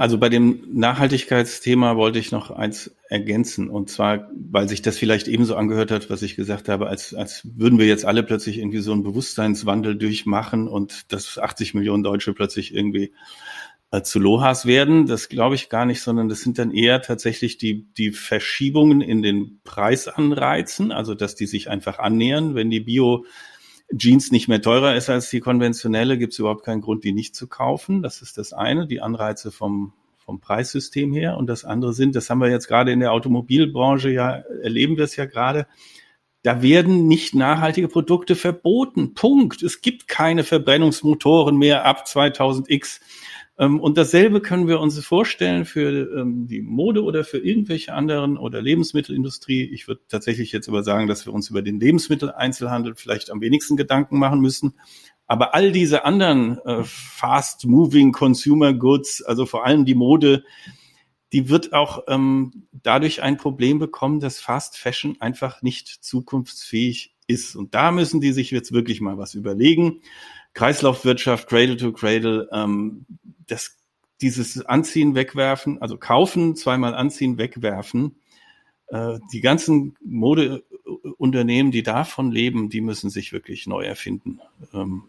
[0.00, 3.68] Also bei dem Nachhaltigkeitsthema wollte ich noch eins ergänzen.
[3.68, 7.46] Und zwar, weil sich das vielleicht ebenso angehört hat, was ich gesagt habe, als, als
[7.54, 12.32] würden wir jetzt alle plötzlich irgendwie so einen Bewusstseinswandel durchmachen und dass 80 Millionen Deutsche
[12.32, 13.12] plötzlich irgendwie
[13.90, 15.06] äh, zu Lohas werden.
[15.06, 19.22] Das glaube ich gar nicht, sondern das sind dann eher tatsächlich die, die Verschiebungen in
[19.22, 22.54] den Preisanreizen, also dass die sich einfach annähern.
[22.54, 23.24] Wenn die Bio
[23.96, 27.34] Jeans nicht mehr teurer ist als die konventionelle, gibt es überhaupt keinen Grund, die nicht
[27.34, 28.02] zu kaufen.
[28.02, 31.36] Das ist das eine, die Anreize vom, vom Preissystem her.
[31.36, 35.04] Und das andere sind, das haben wir jetzt gerade in der Automobilbranche ja, erleben wir
[35.04, 35.66] es ja gerade,
[36.42, 39.14] da werden nicht nachhaltige Produkte verboten.
[39.14, 39.62] Punkt.
[39.62, 43.00] Es gibt keine Verbrennungsmotoren mehr ab 2000x.
[43.60, 48.38] Ähm, und dasselbe können wir uns vorstellen für ähm, die Mode oder für irgendwelche anderen
[48.38, 49.64] oder Lebensmittelindustrie.
[49.64, 53.76] Ich würde tatsächlich jetzt aber sagen, dass wir uns über den Lebensmitteleinzelhandel vielleicht am wenigsten
[53.76, 54.74] Gedanken machen müssen.
[55.26, 60.42] Aber all diese anderen äh, fast-moving Consumer Goods, also vor allem die Mode,
[61.34, 67.54] die wird auch ähm, dadurch ein Problem bekommen, dass Fast Fashion einfach nicht zukunftsfähig ist.
[67.56, 70.00] Und da müssen die sich jetzt wirklich mal was überlegen.
[70.60, 73.06] Kreislaufwirtschaft, Cradle to Cradle, ähm,
[73.46, 73.78] das,
[74.20, 78.16] dieses Anziehen, Wegwerfen, also kaufen, zweimal anziehen, wegwerfen,
[78.88, 84.40] äh, die ganzen Modeunternehmen, die davon leben, die müssen sich wirklich neu erfinden.
[84.74, 85.04] Ähm,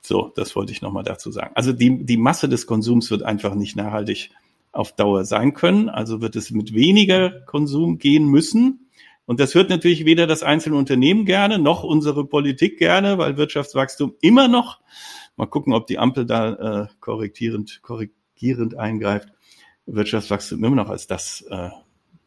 [0.00, 1.52] so, das wollte ich nochmal dazu sagen.
[1.54, 4.30] Also die, die Masse des Konsums wird einfach nicht nachhaltig
[4.72, 5.88] auf Dauer sein können.
[5.88, 8.90] Also wird es mit weniger Konsum gehen müssen.
[9.26, 14.14] Und das hört natürlich weder das einzelne Unternehmen gerne, noch unsere Politik gerne, weil Wirtschaftswachstum
[14.20, 14.80] immer noch,
[15.36, 19.28] mal gucken, ob die Ampel da äh, korrigierend, korrigierend eingreift,
[19.86, 21.70] Wirtschaftswachstum immer noch als das äh,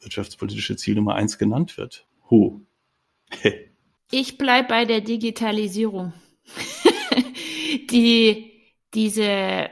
[0.02, 2.08] wirtschaftspolitische Ziel Nummer eins genannt wird.
[2.30, 2.62] Hu.
[4.12, 6.14] ich bleib bei der Digitalisierung.
[7.92, 8.52] die,
[8.94, 9.70] diese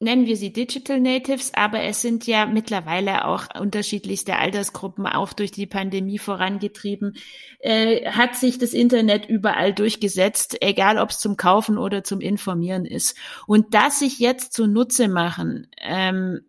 [0.00, 5.52] nennen wir sie Digital Natives, aber es sind ja mittlerweile auch unterschiedlichste Altersgruppen auch durch
[5.52, 7.16] die Pandemie vorangetrieben.
[7.60, 12.86] Äh, hat sich das Internet überall durchgesetzt, egal ob es zum Kaufen oder zum Informieren
[12.86, 13.16] ist.
[13.46, 16.40] Und das sich jetzt zunutze machen, ähm,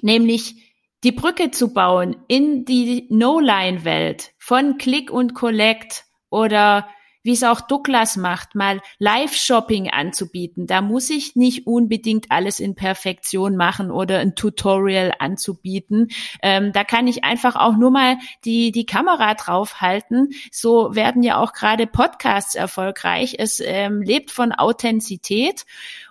[0.00, 0.74] nämlich
[1.04, 6.88] die Brücke zu bauen in die No-Line-Welt von Click und Collect oder
[7.22, 10.66] wie es auch Douglas macht, mal Live-Shopping anzubieten.
[10.66, 16.08] Da muss ich nicht unbedingt alles in Perfektion machen oder ein Tutorial anzubieten.
[16.42, 20.30] Ähm, da kann ich einfach auch nur mal die, die Kamera draufhalten.
[20.50, 23.36] So werden ja auch gerade Podcasts erfolgreich.
[23.38, 25.66] Es ähm, lebt von Authentizität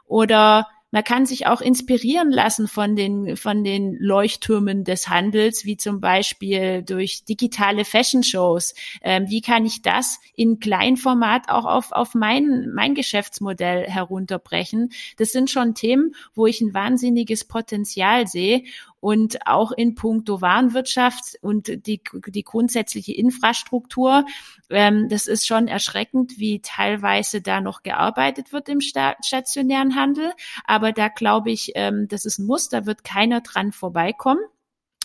[0.05, 5.75] oder man kann sich auch inspirieren lassen von den, von den Leuchttürmen des Handels, wie
[5.75, 8.73] zum Beispiel durch digitale Fashion-Shows.
[9.01, 14.91] Ähm, wie kann ich das in Kleinformat auch auf, auf mein, mein Geschäftsmodell herunterbrechen?
[15.17, 18.63] Das sind schon Themen, wo ich ein wahnsinniges Potenzial sehe
[18.99, 24.25] und auch in puncto Warenwirtschaft und die, die grundsätzliche Infrastruktur.
[24.69, 30.31] Ähm, das ist schon erschreckend, wie teilweise da noch gearbeitet wird im stationären Handel.
[30.65, 34.41] Aber da glaube ich, ähm, das ist ein Muss, da wird keiner dran vorbeikommen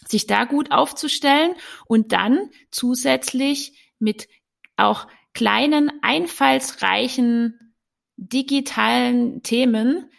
[0.05, 1.52] sich da gut aufzustellen
[1.87, 4.28] und dann zusätzlich mit
[4.76, 7.74] auch kleinen, einfallsreichen
[8.16, 10.11] digitalen Themen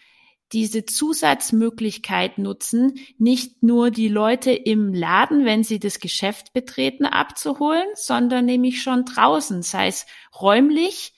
[0.53, 7.87] diese Zusatzmöglichkeit nutzen, nicht nur die Leute im Laden, wenn sie das Geschäft betreten, abzuholen,
[7.95, 10.05] sondern nämlich schon draußen, sei es
[10.39, 11.13] räumlich,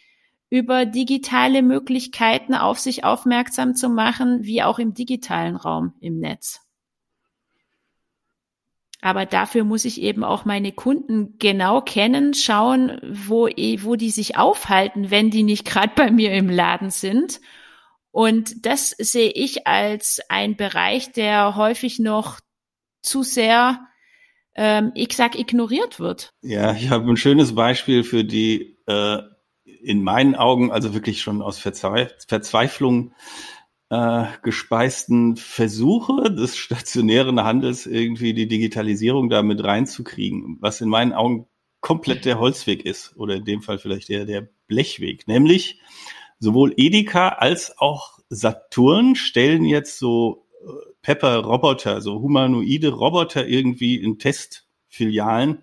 [0.50, 6.62] über digitale Möglichkeiten auf sich aufmerksam zu machen, wie auch im digitalen Raum im Netz.
[9.02, 14.38] Aber dafür muss ich eben auch meine Kunden genau kennen, schauen, wo, wo die sich
[14.38, 17.40] aufhalten, wenn die nicht gerade bei mir im Laden sind
[18.16, 22.40] und das sehe ich als ein Bereich, der häufig noch
[23.02, 23.90] zu sehr,
[24.56, 26.30] ähm, ich sag, ignoriert wird.
[26.42, 29.18] Ja, ich habe ein schönes Beispiel für die äh,
[29.66, 33.12] in meinen Augen also wirklich schon aus Verzweif Verzweiflung
[33.90, 41.12] äh, gespeisten Versuche des stationären Handels irgendwie die Digitalisierung da mit reinzukriegen, was in meinen
[41.12, 41.48] Augen
[41.82, 45.82] komplett der Holzweg ist oder in dem Fall vielleicht eher der Blechweg, nämlich
[46.40, 50.68] sowohl Edeka als auch Saturn stellen jetzt so äh,
[51.02, 55.60] Pepper-Roboter, so humanoide Roboter irgendwie in Testfilialen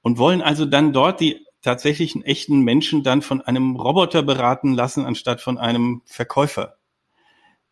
[0.00, 5.04] und wollen also dann dort die tatsächlichen echten Menschen dann von einem Roboter beraten lassen,
[5.06, 6.76] anstatt von einem Verkäufer.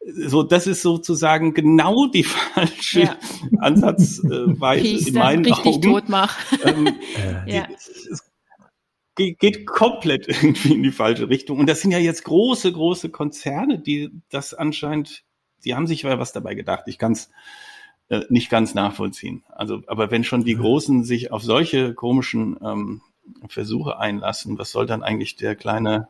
[0.07, 3.16] So, das ist sozusagen genau die falsche ja.
[3.59, 5.83] Ansatzweise in meinen richtig Augen.
[5.83, 6.38] Tot mach.
[6.64, 6.93] Ähm, äh,
[7.55, 7.66] ja.
[7.66, 7.75] Die,
[9.14, 11.59] geht komplett irgendwie in die falsche Richtung.
[11.59, 15.25] Und das sind ja jetzt große, große Konzerne, die das anscheinend,
[15.64, 16.85] die haben sich was dabei gedacht.
[16.87, 17.31] Ich kann es
[18.09, 19.44] äh, nicht ganz nachvollziehen.
[19.49, 23.03] Also, aber wenn schon die Großen sich auf solche komischen ähm,
[23.49, 26.09] Versuche einlassen, was soll dann eigentlich der kleine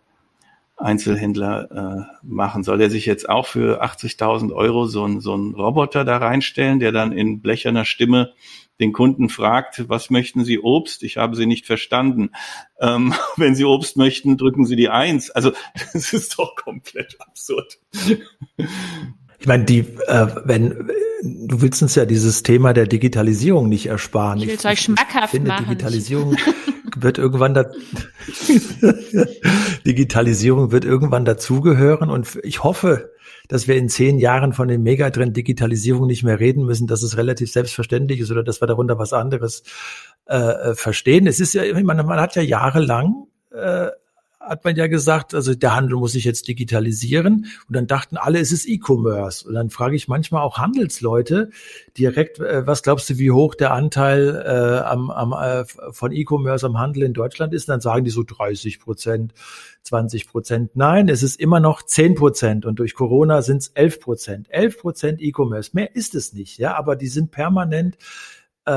[0.77, 2.65] Einzelhändler äh, machen?
[2.65, 6.81] Soll er sich jetzt auch für 80.000 Euro so ein so ein Roboter da reinstellen,
[6.81, 8.33] der dann in blecherner Stimme
[8.81, 11.03] den Kunden fragt, was möchten Sie Obst?
[11.03, 12.31] Ich habe Sie nicht verstanden.
[12.81, 15.31] Ähm, wenn Sie Obst möchten, drücken Sie die Eins.
[15.31, 15.53] Also
[15.93, 17.79] das ist doch komplett absurd.
[19.39, 20.91] Ich meine, die, äh, wenn
[21.23, 24.39] du willst uns ja dieses Thema der Digitalisierung nicht ersparen.
[24.41, 25.67] Ich will es euch schmackhaft finde, machen.
[25.67, 26.37] Digitalisierung
[26.99, 27.65] wird irgendwann da
[29.87, 33.13] Digitalisierung wird irgendwann dazugehören und ich hoffe,
[33.49, 37.17] dass wir in zehn Jahren von dem Megatrend Digitalisierung nicht mehr reden müssen, dass es
[37.17, 39.63] relativ selbstverständlich ist oder dass wir darunter was anderes
[40.27, 41.27] äh, äh verstehen.
[41.27, 43.89] Es ist ja, meine, man hat ja jahrelang äh,
[44.41, 47.47] hat man ja gesagt, also der Handel muss sich jetzt digitalisieren.
[47.69, 49.47] Und dann dachten alle, es ist E-Commerce.
[49.47, 51.51] Und dann frage ich manchmal auch Handelsleute
[51.99, 56.65] direkt, äh, was glaubst du, wie hoch der Anteil äh, am, am, äh, von E-Commerce
[56.65, 57.69] am Handel in Deutschland ist?
[57.69, 59.35] Und dann sagen die so 30 Prozent,
[59.83, 60.71] 20 Prozent.
[60.75, 62.65] Nein, es ist immer noch 10 Prozent.
[62.65, 64.47] Und durch Corona sind es 11 Prozent.
[64.51, 65.73] 11 Prozent E-Commerce.
[65.75, 66.59] Mehr ist es nicht.
[66.59, 67.99] Ja, aber die sind permanent
[68.69, 68.73] äh,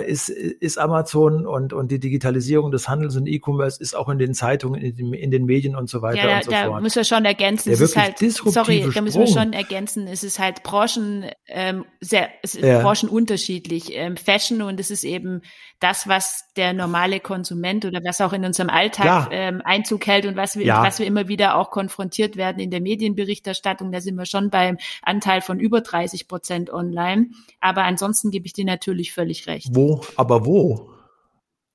[0.00, 4.18] äh, ist, ist Amazon und, und die Digitalisierung des Handels und E-Commerce ist auch in
[4.18, 6.64] den Zeitungen, in den, in den Medien und so weiter ja, da, und so da
[6.64, 6.76] fort.
[6.76, 10.24] Da müssen wir schon ergänzen, es ist halt, sorry, da müssen wir schon ergänzen, es
[10.24, 12.80] ist halt Branchen, ähm, sehr, es ist ja.
[12.80, 13.90] Branchen unterschiedlich.
[13.92, 15.42] Ähm, Fashion und es ist eben
[15.80, 20.36] das, was der normale Konsument oder was auch in unserem Alltag ähm, Einzug hält und
[20.36, 20.82] was wir, ja.
[20.82, 24.78] was wir immer wieder auch konfrontiert werden in der Medienberichterstattung, da sind wir schon beim
[25.02, 27.28] Anteil von über 30 Prozent online.
[27.60, 29.68] Aber ansonsten gebe ich dir natürlich völlig recht.
[29.70, 30.00] Wo?
[30.16, 30.90] Aber wo?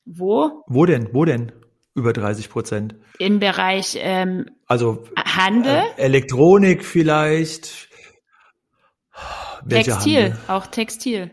[0.06, 0.64] Wo?
[0.68, 1.10] Wo denn?
[1.14, 1.54] Wo denn?
[1.96, 2.96] Über 30 Prozent.
[3.20, 5.84] Im Bereich ähm, also Handel.
[5.96, 7.88] Äh, Elektronik vielleicht.
[9.64, 10.40] Welche Textil, Handel?
[10.48, 11.32] auch Textil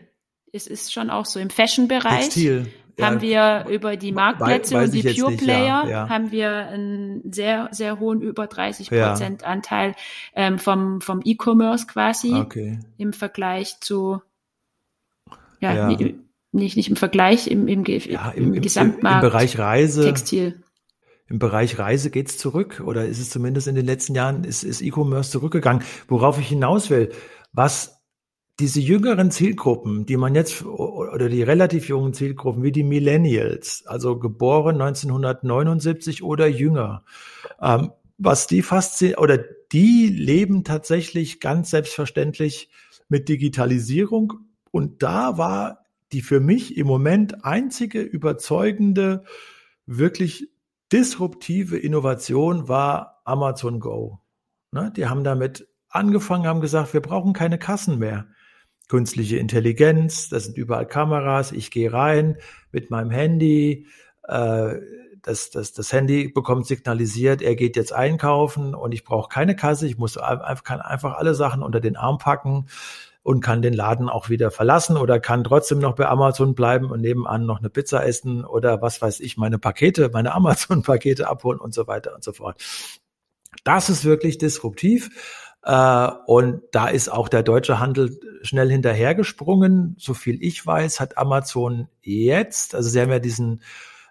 [0.51, 1.39] es ist schon auch so.
[1.39, 2.67] Im Fashion-Bereich Textil.
[2.99, 6.09] haben wir über die Marktplätze und die Pure Player ja, ja.
[6.09, 9.47] haben wir einen sehr, sehr hohen, über 30 Prozent ja.
[9.47, 9.95] Anteil
[10.35, 12.79] ähm, vom, vom E-Commerce quasi okay.
[12.97, 14.21] im Vergleich zu,
[15.59, 19.23] ja, nicht, nicht im Vergleich, im, im, im, im Gesamtmarkt.
[19.23, 20.03] Im Bereich Reise.
[20.03, 20.61] Textil.
[21.27, 24.81] Im Bereich Reise geht's zurück oder ist es zumindest in den letzten Jahren, ist, ist
[24.81, 25.81] E-Commerce zurückgegangen.
[26.09, 27.13] Worauf ich hinaus will,
[27.53, 28.00] was
[28.59, 34.19] diese jüngeren Zielgruppen, die man jetzt oder die relativ jungen Zielgruppen wie die Millennials, also
[34.19, 37.03] geboren 1979 oder jünger,
[37.61, 39.39] ähm, was die fasziniert oder
[39.71, 42.69] die leben tatsächlich ganz selbstverständlich
[43.09, 44.33] mit Digitalisierung
[44.69, 49.23] und da war die für mich im Moment einzige überzeugende,
[49.85, 50.49] wirklich
[50.91, 54.19] disruptive Innovation war Amazon Go.
[54.71, 54.91] Ne?
[54.95, 58.27] Die haben damit angefangen, haben gesagt, wir brauchen keine Kassen mehr
[58.91, 62.35] künstliche Intelligenz, das sind überall Kameras, ich gehe rein
[62.73, 63.87] mit meinem Handy,
[64.27, 64.75] äh,
[65.21, 69.87] das, das, das Handy bekommt signalisiert, er geht jetzt einkaufen und ich brauche keine Kasse,
[69.87, 72.65] ich muss einfach, kann einfach alle Sachen unter den Arm packen
[73.23, 76.99] und kann den Laden auch wieder verlassen oder kann trotzdem noch bei Amazon bleiben und
[76.99, 81.73] nebenan noch eine Pizza essen oder was weiß ich, meine Pakete, meine Amazon-Pakete abholen und
[81.73, 82.61] so weiter und so fort.
[83.63, 85.11] Das ist wirklich disruptiv.
[85.63, 89.95] Äh, und da ist auch der deutsche Handel schnell hinterhergesprungen.
[89.99, 93.61] So viel ich weiß, hat Amazon jetzt, also sie haben ja diesen,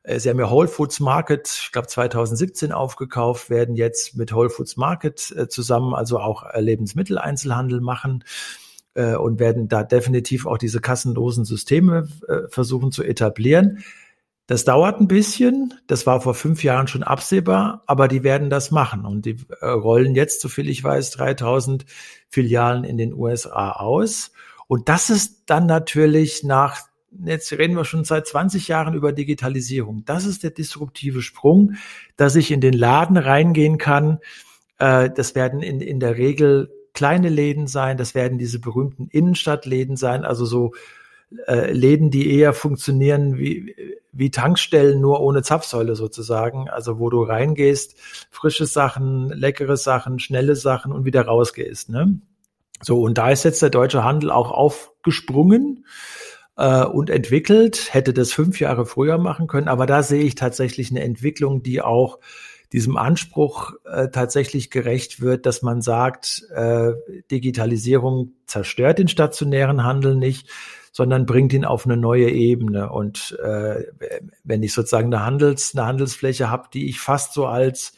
[0.05, 4.51] äh, sie haben ja Whole Foods Market, ich glaube 2017 aufgekauft, werden jetzt mit Whole
[4.51, 8.25] Foods Market äh, zusammen, also auch Lebensmitteleinzelhandel machen
[8.93, 12.09] und werden da definitiv auch diese kassenlosen Systeme
[12.49, 13.85] versuchen zu etablieren.
[14.51, 15.75] Das dauert ein bisschen.
[15.87, 19.05] Das war vor fünf Jahren schon absehbar, aber die werden das machen.
[19.05, 21.87] Und die äh, rollen jetzt, soviel ich weiß, 3000
[22.29, 24.33] Filialen in den USA aus.
[24.67, 26.81] Und das ist dann natürlich nach,
[27.25, 30.05] jetzt reden wir schon seit 20 Jahren über Digitalisierung.
[30.05, 31.75] Das ist der disruptive Sprung,
[32.17, 34.19] dass ich in den Laden reingehen kann.
[34.81, 37.97] Äh, das werden in, in der Regel kleine Läden sein.
[37.97, 40.25] Das werden diese berühmten Innenstadtläden sein.
[40.25, 40.73] Also so
[41.47, 43.77] äh, Läden, die eher funktionieren wie,
[44.13, 46.69] wie Tankstellen, nur ohne Zapfsäule sozusagen.
[46.69, 47.97] Also wo du reingehst,
[48.31, 51.89] frische Sachen, leckere Sachen, schnelle Sachen und wieder rausgehst.
[51.91, 52.21] Ne?
[52.83, 55.85] So, und da ist jetzt der deutsche Handel auch aufgesprungen
[56.57, 60.91] äh, und entwickelt, hätte das fünf Jahre früher machen können, aber da sehe ich tatsächlich
[60.91, 62.19] eine Entwicklung, die auch
[62.73, 66.93] diesem Anspruch äh, tatsächlich gerecht wird, dass man sagt, äh,
[67.31, 70.49] Digitalisierung zerstört den stationären Handel nicht,
[70.93, 72.91] sondern bringt ihn auf eine neue Ebene.
[72.91, 73.85] Und äh,
[74.45, 77.95] wenn ich sozusagen eine, Handels, eine Handelsfläche habe, die ich fast so als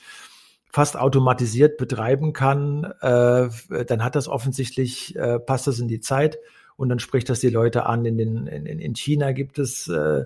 [0.70, 3.48] fast automatisiert betreiben kann, äh,
[3.86, 6.38] dann hat das offensichtlich, äh, passt das in die Zeit
[6.76, 8.06] und dann spricht das die Leute an.
[8.06, 10.24] In, den, in, in China gibt es äh,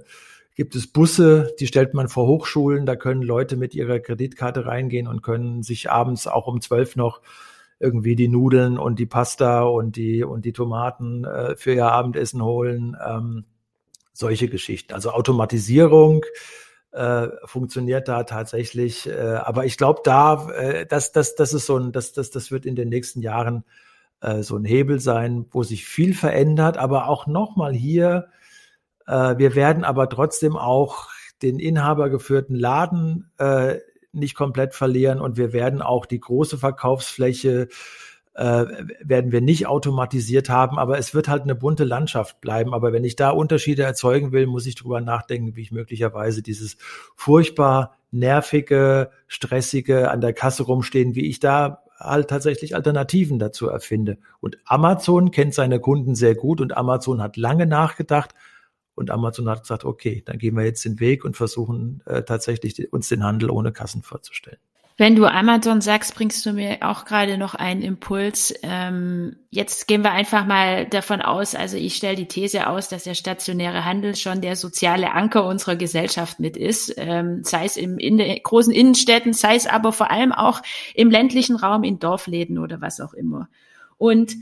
[0.57, 5.07] gibt es Busse, die stellt man vor Hochschulen, da können Leute mit ihrer Kreditkarte reingehen
[5.07, 7.20] und können sich abends auch um zwölf noch
[7.78, 12.42] irgendwie die Nudeln und die Pasta und die und die Tomaten äh, für ihr Abendessen
[12.42, 12.96] holen.
[13.06, 13.44] Ähm,
[14.12, 14.94] solche Geschichten.
[14.94, 16.24] Also Automatisierung
[16.92, 19.06] äh, funktioniert da tatsächlich.
[19.06, 22.50] Äh, aber ich glaube, da, äh, das, das, das ist so ein, das, das, das
[22.50, 23.64] wird in den nächsten Jahren
[24.22, 28.28] äh, so ein Hebel sein, wo sich viel verändert, aber auch nochmal hier
[29.06, 31.08] äh, wir werden aber trotzdem auch
[31.42, 33.78] den inhabergeführten Laden äh,
[34.16, 37.68] nicht komplett verlieren und wir werden auch die große Verkaufsfläche
[38.37, 38.66] äh,
[39.00, 42.74] werden wir nicht automatisiert haben, aber es wird halt eine bunte Landschaft bleiben.
[42.74, 46.76] Aber wenn ich da Unterschiede erzeugen will, muss ich drüber nachdenken, wie ich möglicherweise dieses
[47.16, 54.18] furchtbar nervige, stressige an der Kasse rumstehen, wie ich da halt tatsächlich Alternativen dazu erfinde.
[54.40, 58.35] Und Amazon kennt seine Kunden sehr gut und Amazon hat lange nachgedacht,
[58.96, 62.92] und Amazon hat gesagt, okay, dann gehen wir jetzt den Weg und versuchen äh, tatsächlich
[62.92, 64.59] uns den Handel ohne Kassen vorzustellen.
[64.98, 68.54] Wenn du Amazon sagst, bringst du mir auch gerade noch einen Impuls.
[68.62, 73.04] Ähm, jetzt gehen wir einfach mal davon aus, also ich stelle die These aus, dass
[73.04, 77.98] der stationäre Handel schon der soziale Anker unserer Gesellschaft mit ist, ähm, sei es im
[77.98, 80.62] in den großen Innenstädten, sei es aber vor allem auch
[80.94, 83.50] im ländlichen Raum, in Dorfläden oder was auch immer.
[83.98, 84.35] Und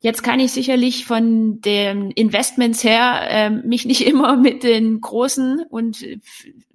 [0.00, 5.64] Jetzt kann ich sicherlich von den Investments her ähm, mich nicht immer mit den großen
[5.68, 6.04] und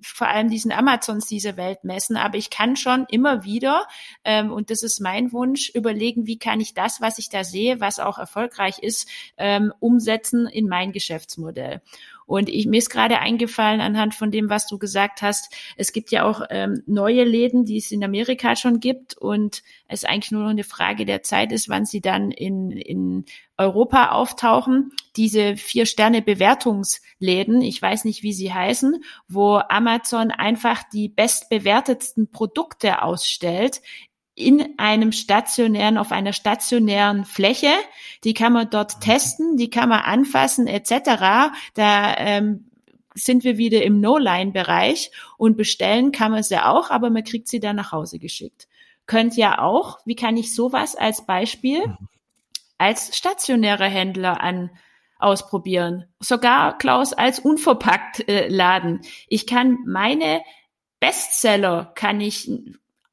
[0.02, 3.88] vor allem diesen Amazons dieser Welt messen, aber ich kann schon immer wieder,
[4.26, 7.80] ähm, und das ist mein Wunsch, überlegen, wie kann ich das, was ich da sehe,
[7.80, 9.08] was auch erfolgreich ist,
[9.38, 11.82] ähm, umsetzen in mein Geschäftsmodell.
[12.26, 16.12] Und ich, mir ist gerade eingefallen anhand von dem, was du gesagt hast, es gibt
[16.12, 20.44] ja auch ähm, neue Läden, die es in Amerika schon gibt und es eigentlich nur
[20.44, 23.26] noch eine Frage der Zeit ist, wann sie dann in, in
[23.58, 24.92] Europa auftauchen.
[25.16, 33.82] Diese Vier-Sterne-Bewertungsläden, ich weiß nicht, wie sie heißen, wo Amazon einfach die bestbewertetsten Produkte ausstellt
[34.36, 37.72] in einem stationären, auf einer stationären Fläche.
[38.24, 41.52] Die kann man dort testen, die kann man anfassen etc.
[41.76, 42.69] Da ähm,
[43.13, 47.60] sind wir wieder im No-Line-Bereich und bestellen kann man sie auch, aber man kriegt sie
[47.60, 48.67] dann nach Hause geschickt.
[49.06, 51.98] Könnt ja auch, wie kann ich sowas als Beispiel
[52.78, 54.72] als stationärer Händler an
[55.19, 56.06] ausprobieren?
[56.19, 59.02] Sogar Klaus als unverpackt äh, Laden.
[59.28, 60.41] Ich kann meine
[61.00, 62.50] Bestseller kann ich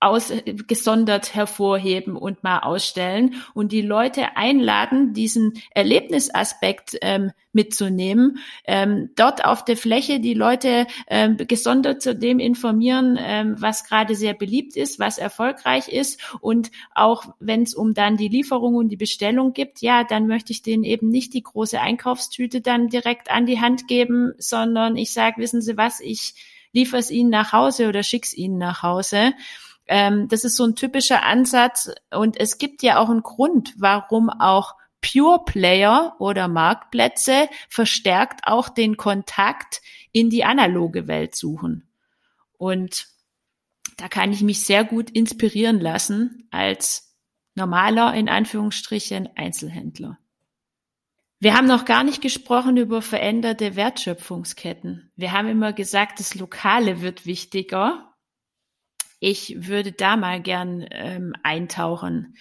[0.01, 9.45] ausgesondert hervorheben und mal ausstellen und die Leute einladen, diesen Erlebnisaspekt ähm, mitzunehmen, ähm, dort
[9.45, 14.77] auf der Fläche die Leute ähm, gesondert zu dem informieren, ähm, was gerade sehr beliebt
[14.77, 19.53] ist, was erfolgreich ist und auch wenn es um dann die Lieferung und die Bestellung
[19.53, 23.61] gibt, ja, dann möchte ich denen eben nicht die große Einkaufstüte dann direkt an die
[23.61, 26.35] Hand geben, sondern ich sage, wissen Sie was, ich
[26.73, 29.33] liefere es Ihnen nach Hause oder schick's Ihnen nach Hause.
[29.91, 34.31] Ähm, das ist so ein typischer Ansatz und es gibt ja auch einen Grund, warum
[34.31, 41.89] auch Pure Player oder Marktplätze verstärkt auch den Kontakt in die analoge Welt suchen.
[42.57, 43.09] Und
[43.97, 47.17] da kann ich mich sehr gut inspirieren lassen als
[47.57, 50.19] normaler, in Anführungsstrichen, Einzelhändler.
[51.41, 55.11] Wir haben noch gar nicht gesprochen über veränderte Wertschöpfungsketten.
[55.17, 58.10] Wir haben immer gesagt, das Lokale wird wichtiger.
[59.21, 62.37] Ich würde da mal gern ähm, eintauchen.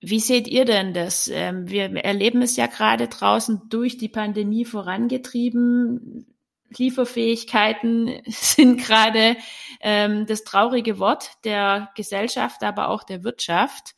[0.00, 1.28] Wie seht ihr denn das?
[1.28, 6.26] Ähm, wir erleben es ja gerade draußen durch die Pandemie vorangetrieben.
[6.76, 9.36] Lieferfähigkeiten sind gerade
[9.80, 13.94] ähm, das traurige Wort der Gesellschaft, aber auch der Wirtschaft.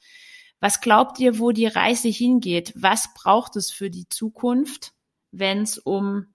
[0.60, 2.72] Was glaubt ihr, wo die Reise hingeht?
[2.76, 4.92] Was braucht es für die Zukunft,
[5.32, 6.26] wenn es um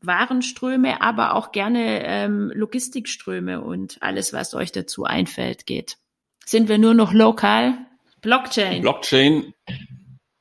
[0.00, 5.98] Warenströme, aber auch gerne ähm, Logistikströme und alles, was euch dazu einfällt, geht.
[6.44, 7.74] Sind wir nur noch lokal?
[8.20, 8.82] Blockchain.
[8.82, 9.54] Blockchain.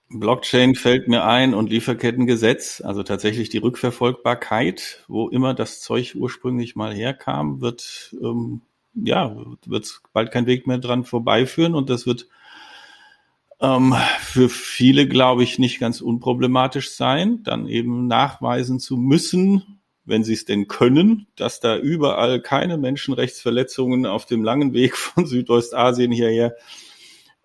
[0.10, 6.76] Blockchain fällt mir ein und Lieferkettengesetz, also tatsächlich die Rückverfolgbarkeit, wo immer das Zeug ursprünglich
[6.76, 8.62] mal herkam, wird ähm,
[8.94, 9.36] ja
[9.66, 12.28] wird bald kein Weg mehr dran vorbeiführen und das wird
[13.62, 20.24] ähm, für viele, glaube ich, nicht ganz unproblematisch sein, dann eben nachweisen zu müssen, wenn
[20.24, 26.12] sie es denn können, dass da überall keine Menschenrechtsverletzungen auf dem langen Weg von Südostasien
[26.12, 26.56] hierher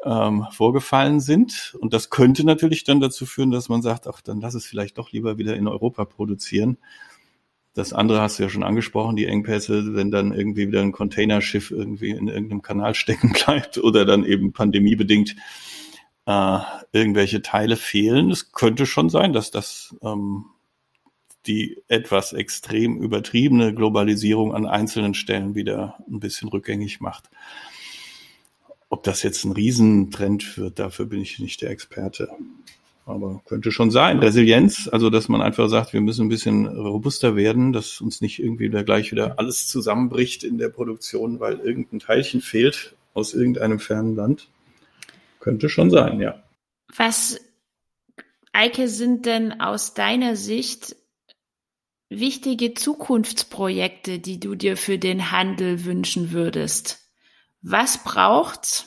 [0.05, 1.77] ähm, vorgefallen sind.
[1.81, 4.99] Und das könnte natürlich dann dazu führen, dass man sagt, ach, dann lass es vielleicht
[4.99, 6.79] doch lieber wieder in Europa produzieren.
[7.75, 11.71] Das andere hast du ja schon angesprochen, die Engpässe, wenn dann irgendwie wieder ein Containerschiff
[11.71, 15.37] irgendwie in irgendeinem Kanal stecken bleibt oder dann eben pandemiebedingt
[16.31, 16.61] äh,
[16.93, 18.31] irgendwelche Teile fehlen.
[18.31, 20.45] Es könnte schon sein, dass das ähm,
[21.47, 27.31] die etwas extrem übertriebene Globalisierung an einzelnen Stellen wieder ein bisschen rückgängig macht.
[28.91, 32.29] Ob das jetzt ein Riesentrend wird, dafür bin ich nicht der Experte.
[33.07, 34.19] Aber könnte schon sein.
[34.19, 38.39] Resilienz, also dass man einfach sagt, wir müssen ein bisschen robuster werden, dass uns nicht
[38.39, 43.81] irgendwie wieder gleich wieder alles zusammenbricht in der Produktion, weil irgendein Teilchen fehlt aus irgendeinem
[43.81, 44.49] fernen Land.
[45.41, 46.43] Könnte schon sein, ja.
[46.95, 47.41] Was,
[48.53, 50.95] Eike, sind denn aus deiner Sicht
[52.11, 56.99] wichtige Zukunftsprojekte, die du dir für den Handel wünschen würdest?
[57.63, 58.87] Was braucht's?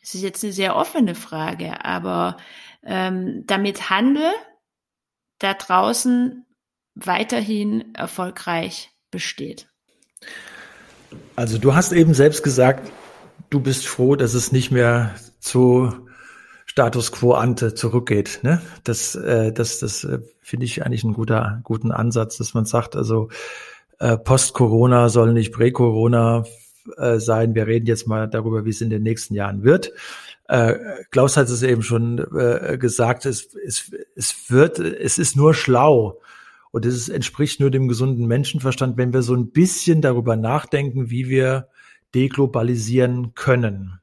[0.00, 2.36] Es ist jetzt eine sehr offene Frage, aber
[2.84, 4.30] ähm, damit Handel
[5.38, 6.44] da draußen
[6.94, 9.68] weiterhin erfolgreich besteht.
[11.36, 12.90] Also du hast eben selbst gesagt,
[13.50, 15.92] du bist froh, dass es nicht mehr zu
[16.66, 18.40] Status quo ante zurückgeht.
[18.42, 18.62] Ne?
[18.84, 22.96] Das, äh, das, das äh, finde ich eigentlich einen guter, guten Ansatz, dass man sagt,
[22.96, 23.28] also
[23.98, 26.44] äh, Post-Corona soll nicht Prä-Corona
[26.96, 27.54] äh, sein.
[27.54, 29.92] Wir reden jetzt mal darüber, wie es in den nächsten Jahren wird.
[30.48, 30.74] Äh,
[31.10, 36.20] Klaus hat es eben schon äh, gesagt, es, es, es wird, es ist nur schlau
[36.70, 41.28] und es entspricht nur dem gesunden Menschenverstand, wenn wir so ein bisschen darüber nachdenken, wie
[41.28, 41.68] wir
[42.14, 44.00] deglobalisieren können.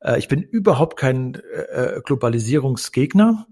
[0.00, 3.46] Äh, ich bin überhaupt kein äh, Globalisierungsgegner,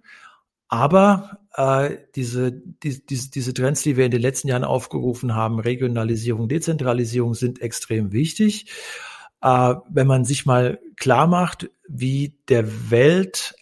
[0.68, 5.58] aber äh, diese, die, diese, diese Trends, die wir in den letzten Jahren aufgerufen haben,
[5.58, 8.70] Regionalisierung, Dezentralisierung, sind extrem wichtig.
[9.42, 13.54] Äh, wenn man sich mal klar macht, wie der Welt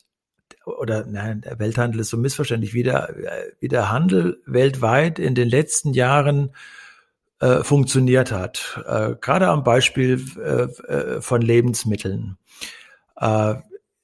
[0.66, 5.48] oder nein, der Welthandel ist so missverständlich, wie der, wie der Handel weltweit in den
[5.48, 6.50] letzten Jahren
[7.40, 8.82] äh, funktioniert hat.
[8.86, 12.36] Äh, gerade am Beispiel äh, äh von Lebensmitteln.
[13.16, 13.54] Äh,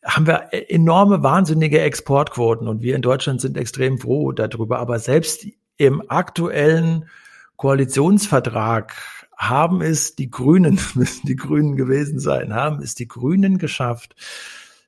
[0.05, 4.79] haben wir enorme, wahnsinnige Exportquoten und wir in Deutschland sind extrem froh darüber.
[4.79, 5.47] Aber selbst
[5.79, 7.09] im aktuellen
[7.57, 8.95] Koalitionsvertrag
[9.37, 14.15] haben es die Grünen, müssen die Grünen gewesen sein, haben es die Grünen geschafft,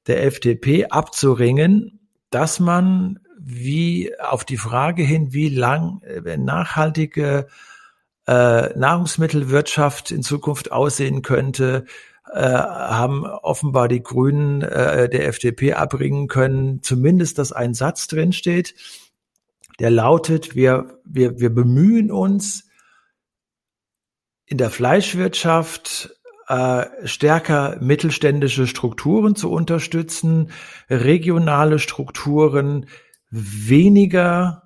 [0.06, 1.98] der FDP abzuringen,
[2.30, 7.46] dass man wie auf die Frage hin, wie lang äh, nachhaltige
[8.26, 11.84] äh, Nahrungsmittelwirtschaft in Zukunft aussehen könnte,
[12.32, 18.32] äh, haben offenbar die Grünen äh, der FDP abbringen können, zumindest, dass ein Satz drin
[18.32, 18.74] steht,
[19.78, 22.68] der lautet, wir, wir, wir bemühen uns
[24.46, 26.10] in der Fleischwirtschaft
[26.48, 30.50] äh, stärker mittelständische Strukturen zu unterstützen,
[30.88, 32.86] regionale Strukturen,
[33.30, 34.65] weniger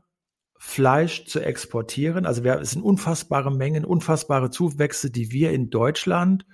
[0.71, 2.27] Fleisch zu exportieren.
[2.27, 6.47] Also wir, es sind unfassbare Mengen, unfassbare Zuwächse, die wir in Deutschland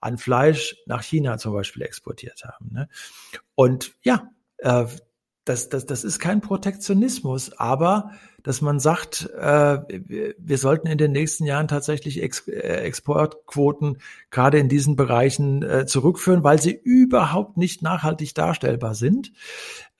[0.00, 2.68] an Fleisch nach China zum Beispiel exportiert haben.
[2.72, 2.88] Ne?
[3.54, 4.84] Und ja, äh,
[5.46, 8.12] das, das, das ist kein Protektionismus, aber
[8.48, 9.78] dass man sagt, äh,
[10.38, 13.98] wir sollten in den nächsten Jahren tatsächlich äh, Exportquoten
[14.30, 19.32] gerade in diesen Bereichen äh, zurückführen, weil sie überhaupt nicht nachhaltig darstellbar sind.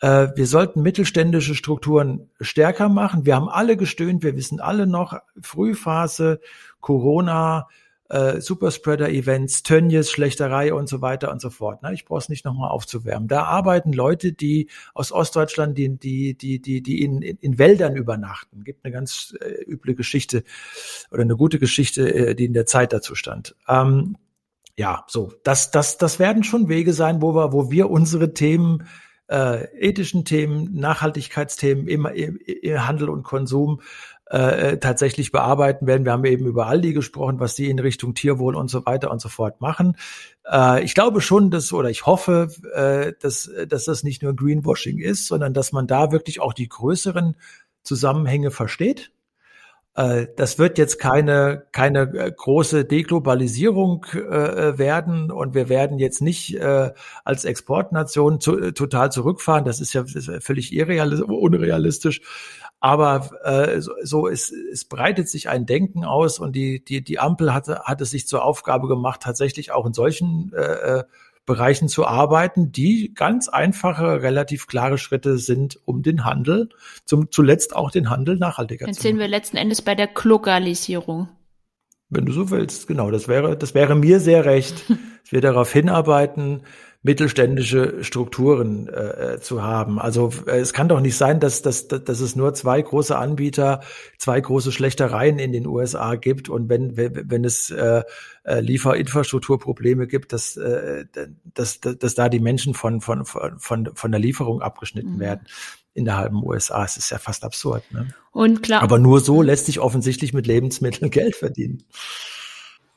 [0.00, 3.26] Wir sollten mittelständische Strukturen stärker machen.
[3.26, 6.40] Wir haben alle gestöhnt, wir wissen alle noch, Frühphase,
[6.80, 7.66] Corona,
[8.08, 11.82] äh, Superspreader-Events, Tönnies, Schlechtereihe und so weiter und so fort.
[11.82, 11.92] Ne?
[11.92, 13.28] Ich brauche es nicht nochmal aufzuwärmen.
[13.28, 18.64] Da arbeiten Leute, die aus Ostdeutschland, die, die, die, die, die in, in, Wäldern übernachten.
[18.64, 20.44] Gibt eine ganz äh, üble Geschichte
[21.10, 23.54] oder eine gute Geschichte, äh, die in der Zeit dazu stand.
[23.68, 24.16] Ähm,
[24.76, 28.86] ja, so, das, das, das werden schon Wege sein, wo wir, wo wir unsere Themen
[29.28, 33.80] äh, ethischen Themen, Nachhaltigkeitsthemen im, im, im Handel und Konsum
[34.30, 36.04] äh, tatsächlich bearbeiten werden.
[36.04, 39.20] Wir haben eben über Aldi gesprochen, was die in Richtung Tierwohl und so weiter und
[39.20, 39.96] so fort machen.
[40.50, 44.98] Äh, ich glaube schon, dass oder ich hoffe, äh, dass, dass das nicht nur Greenwashing
[44.98, 47.36] ist, sondern dass man da wirklich auch die größeren
[47.82, 49.12] Zusammenhänge versteht.
[49.98, 56.22] Äh, das wird jetzt keine, keine äh, große Deglobalisierung äh, werden und wir werden jetzt
[56.22, 56.92] nicht äh,
[57.24, 59.64] als Exportnation zu, äh, total zurückfahren.
[59.64, 60.04] Das ist ja
[60.40, 62.20] völlig irrealistisch, unrealistisch.
[62.80, 67.18] Aber äh, so, so es, es breitet sich ein Denken aus und die, die, die
[67.18, 71.04] Ampel hatte, hatte sich zur Aufgabe gemacht, tatsächlich auch in solchen äh, äh
[71.48, 76.68] Bereichen zu arbeiten, die ganz einfache, relativ klare Schritte sind, um den Handel,
[77.06, 79.08] zum zuletzt auch den Handel nachhaltiger Dann zu machen.
[79.08, 81.30] sind wir letzten Endes bei der Globalisierung.
[82.10, 85.72] Wenn du so willst, genau, das wäre, das wäre mir sehr recht, dass wir darauf
[85.72, 86.64] hinarbeiten,
[87.08, 89.98] mittelständische Strukturen äh, zu haben.
[89.98, 93.80] Also äh, es kann doch nicht sein, dass, dass, dass es nur zwei große Anbieter,
[94.18, 98.02] zwei große Schlechtereien in den USA gibt und wenn, wenn, wenn es äh,
[98.44, 101.06] äh, Lieferinfrastrukturprobleme gibt, dass, äh,
[101.54, 105.20] dass, dass, dass da die Menschen von, von, von, von der Lieferung abgeschnitten mhm.
[105.20, 105.46] werden
[105.94, 106.84] in der halben USA.
[106.84, 107.84] Es ist ja fast absurd.
[107.90, 108.12] Ne?
[108.32, 108.82] Und klar.
[108.82, 111.84] Aber nur so lässt sich offensichtlich mit Lebensmitteln Geld verdienen.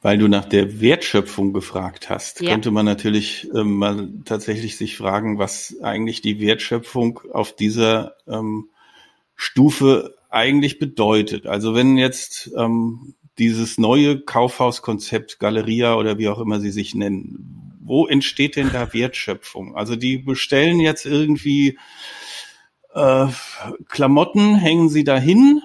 [0.01, 2.51] Weil du nach der Wertschöpfung gefragt hast, ja.
[2.51, 8.69] könnte man natürlich ähm, mal tatsächlich sich fragen, was eigentlich die Wertschöpfung auf dieser ähm,
[9.35, 11.45] Stufe eigentlich bedeutet.
[11.45, 17.77] Also wenn jetzt ähm, dieses neue Kaufhauskonzept Galeria oder wie auch immer sie sich nennen,
[17.83, 19.75] wo entsteht denn da Wertschöpfung?
[19.75, 21.77] Also die bestellen jetzt irgendwie
[22.93, 23.27] äh,
[23.87, 25.61] Klamotten, hängen sie dahin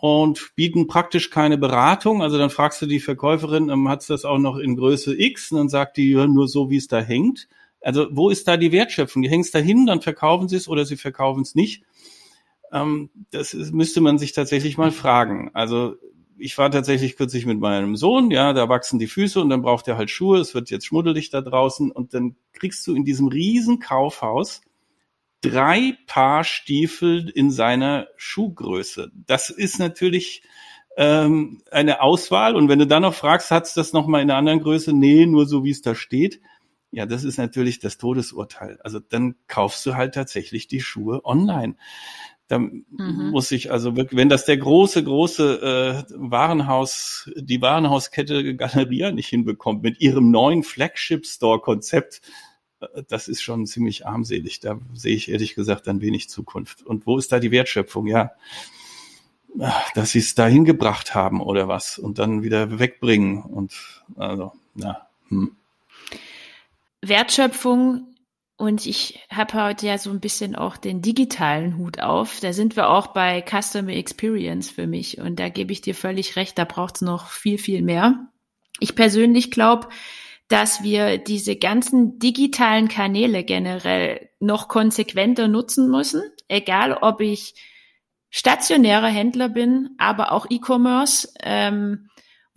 [0.00, 2.22] und bieten praktisch keine Beratung.
[2.22, 5.50] Also dann fragst du die Verkäuferin, ähm, hat das auch noch in Größe X?
[5.50, 7.48] Und dann sagt die, ja, nur so, wie es da hängt.
[7.80, 9.22] Also wo ist da die Wertschöpfung?
[9.22, 11.82] Die hängen es dahin, dann verkaufen sie es oder sie verkaufen es nicht.
[12.72, 15.50] Ähm, das ist, müsste man sich tatsächlich mal fragen.
[15.52, 15.96] Also
[16.38, 19.88] ich war tatsächlich kürzlich mit meinem Sohn, ja, da wachsen die Füße und dann braucht
[19.88, 23.26] er halt Schuhe, es wird jetzt schmuddelig da draußen und dann kriegst du in diesem
[23.26, 24.60] riesen Kaufhaus
[25.40, 29.10] drei Paar Stiefel in seiner Schuhgröße.
[29.26, 30.42] Das ist natürlich
[30.96, 32.56] ähm, eine Auswahl.
[32.56, 34.92] Und wenn du dann noch fragst, hat's das noch mal in einer anderen Größe?
[34.92, 36.40] Nee, nur so wie es da steht.
[36.90, 38.78] Ja, das ist natürlich das Todesurteil.
[38.82, 41.76] Also dann kaufst du halt tatsächlich die Schuhe online.
[42.48, 42.80] Da mhm.
[43.30, 49.28] muss ich also wirklich, wenn das der große, große äh, Warenhaus, die Warenhauskette Galeria nicht
[49.28, 52.22] hinbekommt mit ihrem neuen Flagship-Store-Konzept,
[53.08, 54.60] das ist schon ziemlich armselig.
[54.60, 56.82] Da sehe ich ehrlich gesagt dann wenig Zukunft.
[56.82, 58.06] Und wo ist da die Wertschöpfung?
[58.06, 58.32] Ja,
[59.94, 63.42] dass sie es dahin gebracht haben oder was und dann wieder wegbringen.
[63.42, 65.08] Und also, na.
[65.28, 65.56] Hm.
[67.00, 68.14] Wertschöpfung
[68.56, 72.40] und ich habe heute ja so ein bisschen auch den digitalen Hut auf.
[72.40, 75.18] Da sind wir auch bei Customer Experience für mich.
[75.18, 78.28] Und da gebe ich dir völlig recht, da braucht es noch viel, viel mehr.
[78.80, 79.88] Ich persönlich glaube,
[80.48, 87.54] dass wir diese ganzen digitalen Kanäle generell noch konsequenter nutzen müssen, egal ob ich
[88.30, 91.32] stationärer Händler bin, aber auch E-Commerce.
[91.40, 92.07] Ähm,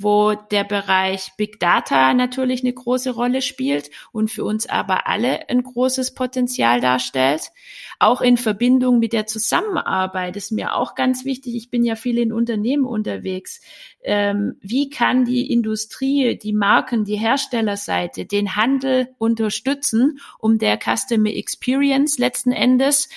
[0.02, 5.50] wo der Bereich Big Data natürlich eine große Rolle spielt und für uns aber alle
[5.50, 7.52] ein großes Potenzial darstellt.
[8.00, 11.56] Auch in Verbindung mit der Zusammenarbeit ist mir auch ganz wichtig.
[11.56, 13.62] Ich bin ja viel in Unternehmen unterwegs.
[14.04, 21.30] Ähm, wie kann die Industrie, die Marken, die Herstellerseite den Handel unterstützen, um der Customer
[21.30, 23.10] Experience letzten Endes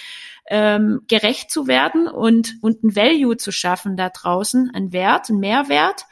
[0.46, 5.38] ähm, gerecht zu werden und, und ein Value zu schaffen da draußen, ein Wert, ein
[5.38, 6.04] Mehrwert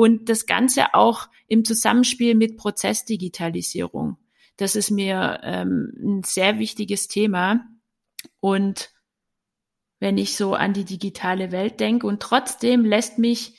[0.00, 4.16] und das Ganze auch im Zusammenspiel mit Prozessdigitalisierung.
[4.56, 7.66] Das ist mir ähm, ein sehr wichtiges Thema.
[8.40, 8.92] Und
[9.98, 13.58] wenn ich so an die digitale Welt denke und trotzdem lässt mich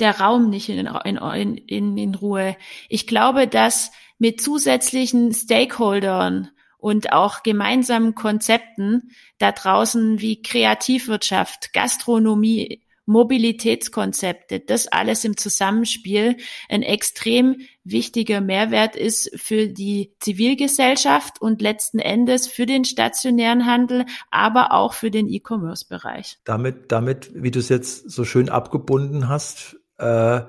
[0.00, 2.58] der Raum nicht in, in, in, in Ruhe.
[2.90, 12.83] Ich glaube, dass mit zusätzlichen Stakeholdern und auch gemeinsamen Konzepten da draußen wie Kreativwirtschaft, Gastronomie,
[13.06, 16.36] Mobilitätskonzepte, das alles im Zusammenspiel
[16.68, 24.06] ein extrem wichtiger Mehrwert ist für die Zivilgesellschaft und letzten Endes für den stationären Handel,
[24.30, 26.38] aber auch für den E-Commerce-Bereich.
[26.44, 30.40] Damit, damit, wie du es jetzt so schön abgebunden hast, äh,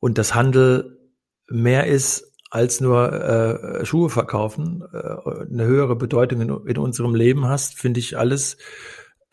[0.00, 0.98] und das Handel
[1.48, 4.96] mehr ist als nur äh, Schuhe verkaufen, äh,
[5.50, 8.56] eine höhere Bedeutung in, in unserem Leben hast, finde ich alles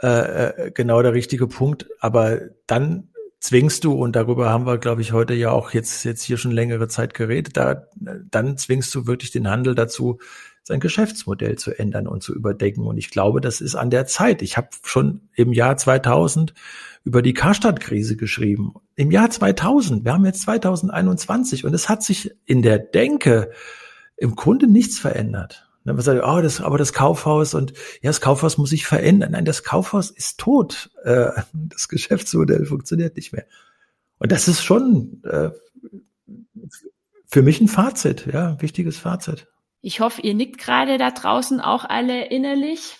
[0.01, 1.87] äh, äh, genau der richtige Punkt.
[1.99, 6.23] Aber dann zwingst du, und darüber haben wir, glaube ich, heute ja auch jetzt, jetzt
[6.23, 10.19] hier schon längere Zeit geredet, da, dann zwingst du wirklich den Handel dazu,
[10.63, 12.85] sein Geschäftsmodell zu ändern und zu überdenken.
[12.85, 14.41] Und ich glaube, das ist an der Zeit.
[14.41, 16.53] Ich habe schon im Jahr 2000
[17.03, 18.73] über die Karstadt-Krise geschrieben.
[18.95, 23.51] Im Jahr 2000, wir haben jetzt 2021 und es hat sich in der Denke
[24.17, 25.70] im Grunde nichts verändert.
[25.83, 27.71] Dann man sagt, oh, das, aber das Kaufhaus und
[28.01, 29.31] ja, das Kaufhaus muss sich verändern.
[29.31, 30.91] Nein, das Kaufhaus ist tot.
[31.03, 33.45] Äh, das Geschäftsmodell funktioniert nicht mehr.
[34.19, 35.49] Und das ist schon äh,
[37.25, 39.47] für mich ein Fazit, ja, ein wichtiges Fazit.
[39.81, 42.99] Ich hoffe, ihr nickt gerade da draußen auch alle innerlich.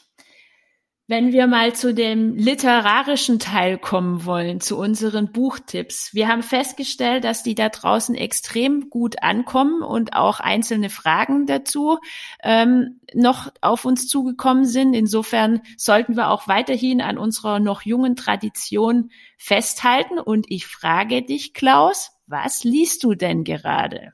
[1.11, 6.13] Wenn wir mal zu dem literarischen Teil kommen wollen, zu unseren Buchtipps.
[6.13, 11.97] Wir haben festgestellt, dass die da draußen extrem gut ankommen und auch einzelne Fragen dazu
[12.43, 14.93] ähm, noch auf uns zugekommen sind.
[14.93, 20.17] Insofern sollten wir auch weiterhin an unserer noch jungen Tradition festhalten.
[20.17, 24.13] Und ich frage dich, Klaus, was liest du denn gerade?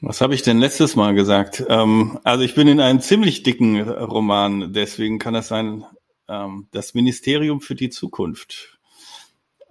[0.00, 1.64] Was habe ich denn letztes Mal gesagt?
[1.68, 5.84] Ähm, also ich bin in einem ziemlich dicken Roman, deswegen kann das sein,
[6.28, 8.78] ähm, das Ministerium für die Zukunft.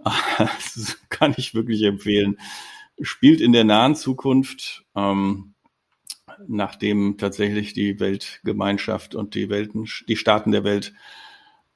[0.38, 2.38] Das kann ich wirklich empfehlen.
[3.02, 5.56] Spielt in der nahen Zukunft, ähm,
[6.48, 10.94] nachdem tatsächlich die Weltgemeinschaft und die Welten, die Staaten der Welt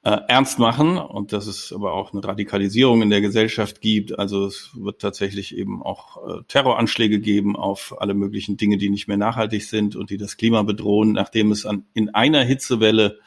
[0.03, 4.17] äh, ernst machen und dass es aber auch eine Radikalisierung in der Gesellschaft gibt.
[4.17, 9.07] Also es wird tatsächlich eben auch äh, Terroranschläge geben auf alle möglichen Dinge, die nicht
[9.07, 13.19] mehr nachhaltig sind und die das Klima bedrohen, nachdem es an, in einer Hitzewelle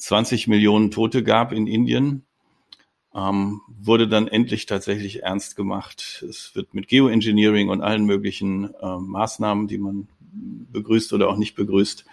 [0.00, 2.24] 20 Millionen Tote gab in Indien,
[3.14, 6.24] ähm, wurde dann endlich tatsächlich ernst gemacht.
[6.28, 10.08] Es wird mit Geoengineering und allen möglichen äh, Maßnahmen, die man
[10.72, 12.04] begrüßt oder auch nicht begrüßt,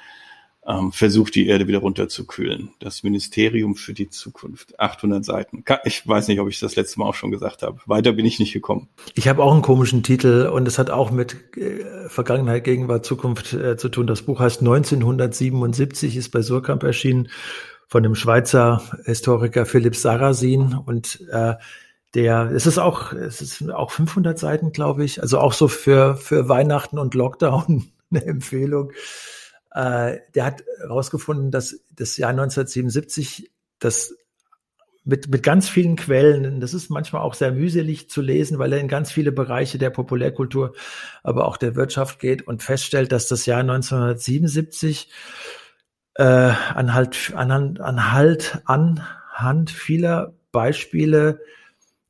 [0.66, 2.72] ähm, versucht, die Erde wieder runterzukühlen.
[2.80, 4.80] Das Ministerium für die Zukunft.
[4.80, 5.64] 800 Seiten.
[5.86, 7.80] Ich weiß nicht, ob ich das letzte Mal auch schon gesagt habe.
[7.86, 8.90] Weiter bin ich nicht gekommen.
[9.14, 13.54] Ich habe auch einen komischen Titel und es hat auch mit äh, Vergangenheit, Gegenwart, Zukunft
[13.54, 14.08] äh, zu tun.
[14.08, 17.30] Das Buch heißt 1977, ist bei Surkamp erschienen
[17.88, 21.56] von dem Schweizer Historiker Philipp Sarrazin und äh,
[22.14, 26.16] der, es ist auch, es ist auch 500 Seiten, glaube ich, also auch so für,
[26.16, 28.92] für Weihnachten und Lockdown eine Empfehlung.
[29.72, 34.16] Äh, der hat herausgefunden, dass das Jahr 1977 das
[35.04, 38.80] mit, mit ganz vielen Quellen, das ist manchmal auch sehr mühselig zu lesen, weil er
[38.80, 40.74] in ganz viele Bereiche der Populärkultur,
[41.24, 45.10] aber auch der Wirtschaft geht und feststellt, dass das Jahr 1977
[46.18, 51.39] äh, anhalt, anhand, anhalt, anhand vieler Beispiele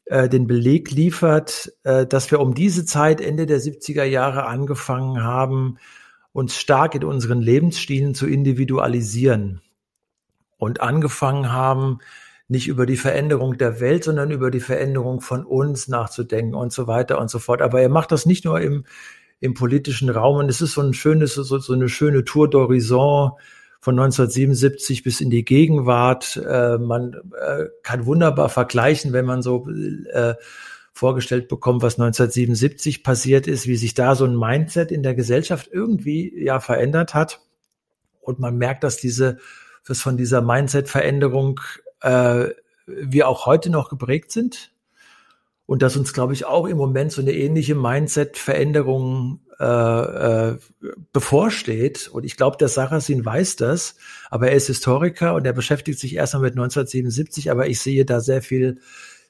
[0.05, 5.23] äh, den Beleg liefert, äh, dass wir um diese Zeit, Ende der 70er Jahre, angefangen
[5.23, 5.77] haben,
[6.31, 9.61] uns stark in unseren Lebensstilen zu individualisieren
[10.57, 11.99] und angefangen haben,
[12.47, 16.87] nicht über die Veränderung der Welt, sondern über die Veränderung von uns nachzudenken und so
[16.87, 17.61] weiter und so fort.
[17.61, 18.85] Aber er macht das nicht nur im,
[19.41, 23.33] im politischen Raum und es ist so ein schönes, so, so eine schöne Tour d'horizon
[23.79, 26.37] von 1977 bis in die Gegenwart.
[26.37, 30.35] Äh, man äh, kann wunderbar vergleichen, wenn man so äh,
[30.93, 35.69] vorgestellt bekommt, was 1977 passiert ist, wie sich da so ein Mindset in der Gesellschaft
[35.71, 37.41] irgendwie ja verändert hat.
[38.19, 39.37] Und man merkt, dass diese,
[39.85, 41.61] dass von dieser Mindset-Veränderung
[42.01, 42.47] äh,
[42.87, 44.71] wir auch heute noch geprägt sind
[45.67, 50.57] und dass uns, glaube ich, auch im Moment so eine ähnliche Mindset-Veränderung äh, äh,
[51.11, 52.09] bevorsteht.
[52.11, 53.95] Und ich glaube, der Sarrazin weiß das,
[54.31, 58.21] aber er ist Historiker und er beschäftigt sich erstmal mit 1977, aber ich sehe da
[58.21, 58.79] sehr viel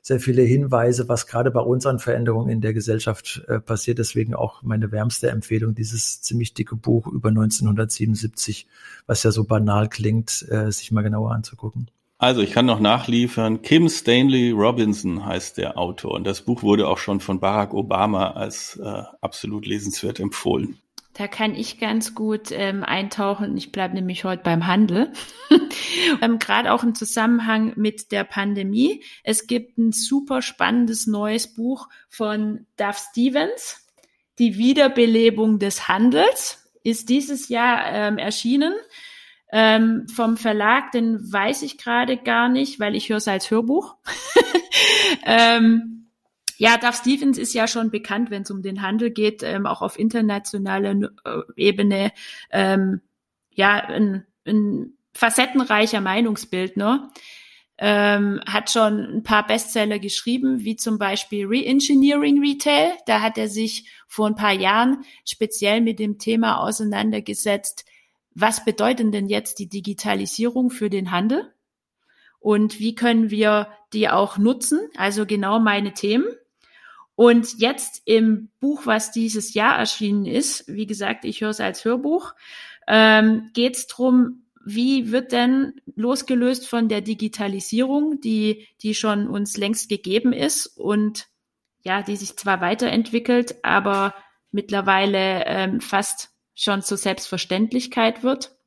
[0.07, 3.99] sehr viele Hinweise, was gerade bei uns an Veränderungen in der Gesellschaft äh, passiert.
[3.99, 8.67] Deswegen auch meine wärmste Empfehlung, dieses ziemlich dicke Buch über 1977,
[9.05, 11.91] was ja so banal klingt, äh, sich mal genauer anzugucken.
[12.19, 13.61] Also ich kann noch nachliefern.
[13.61, 18.31] Kim Stanley Robinson heißt der Autor und das Buch wurde auch schon von Barack Obama
[18.31, 20.79] als äh, absolut lesenswert empfohlen.
[21.13, 23.57] Da kann ich ganz gut ähm, eintauchen.
[23.57, 25.11] Ich bleibe nämlich heute beim Handel.
[26.21, 29.03] ähm, Gerade auch im Zusammenhang mit der Pandemie.
[29.23, 33.87] Es gibt ein super spannendes neues Buch von Duff Stevens.
[34.37, 38.73] Die Wiederbelebung des Handels ist dieses Jahr ähm, erschienen.
[39.51, 43.95] Ähm, vom Verlag, den weiß ich gerade gar nicht, weil ich höre es als Hörbuch.
[45.25, 45.97] ähm,
[46.57, 49.81] ja, Duff Stevens ist ja schon bekannt, wenn es um den Handel geht, ähm, auch
[49.81, 52.11] auf internationaler äh, Ebene,
[52.51, 53.01] ähm,
[53.51, 57.11] ja, ein, ein facettenreicher Meinungsbildner.
[57.79, 62.93] Ähm, hat schon ein paar Bestseller geschrieben, wie zum Beispiel Reengineering Retail.
[63.05, 67.85] Da hat er sich vor ein paar Jahren speziell mit dem Thema auseinandergesetzt,
[68.39, 71.51] was bedeutet denn jetzt die Digitalisierung für den Handel?
[72.39, 74.79] Und wie können wir die auch nutzen?
[74.95, 76.27] Also genau meine Themen.
[77.15, 81.83] Und jetzt im Buch, was dieses Jahr erschienen ist, wie gesagt, ich höre es als
[81.83, 82.35] Hörbuch,
[82.87, 89.57] ähm, geht es darum, wie wird denn losgelöst von der Digitalisierung, die, die schon uns
[89.57, 91.27] längst gegeben ist und
[91.81, 94.13] ja, die sich zwar weiterentwickelt, aber
[94.51, 98.57] mittlerweile ähm, fast schon zur Selbstverständlichkeit wird.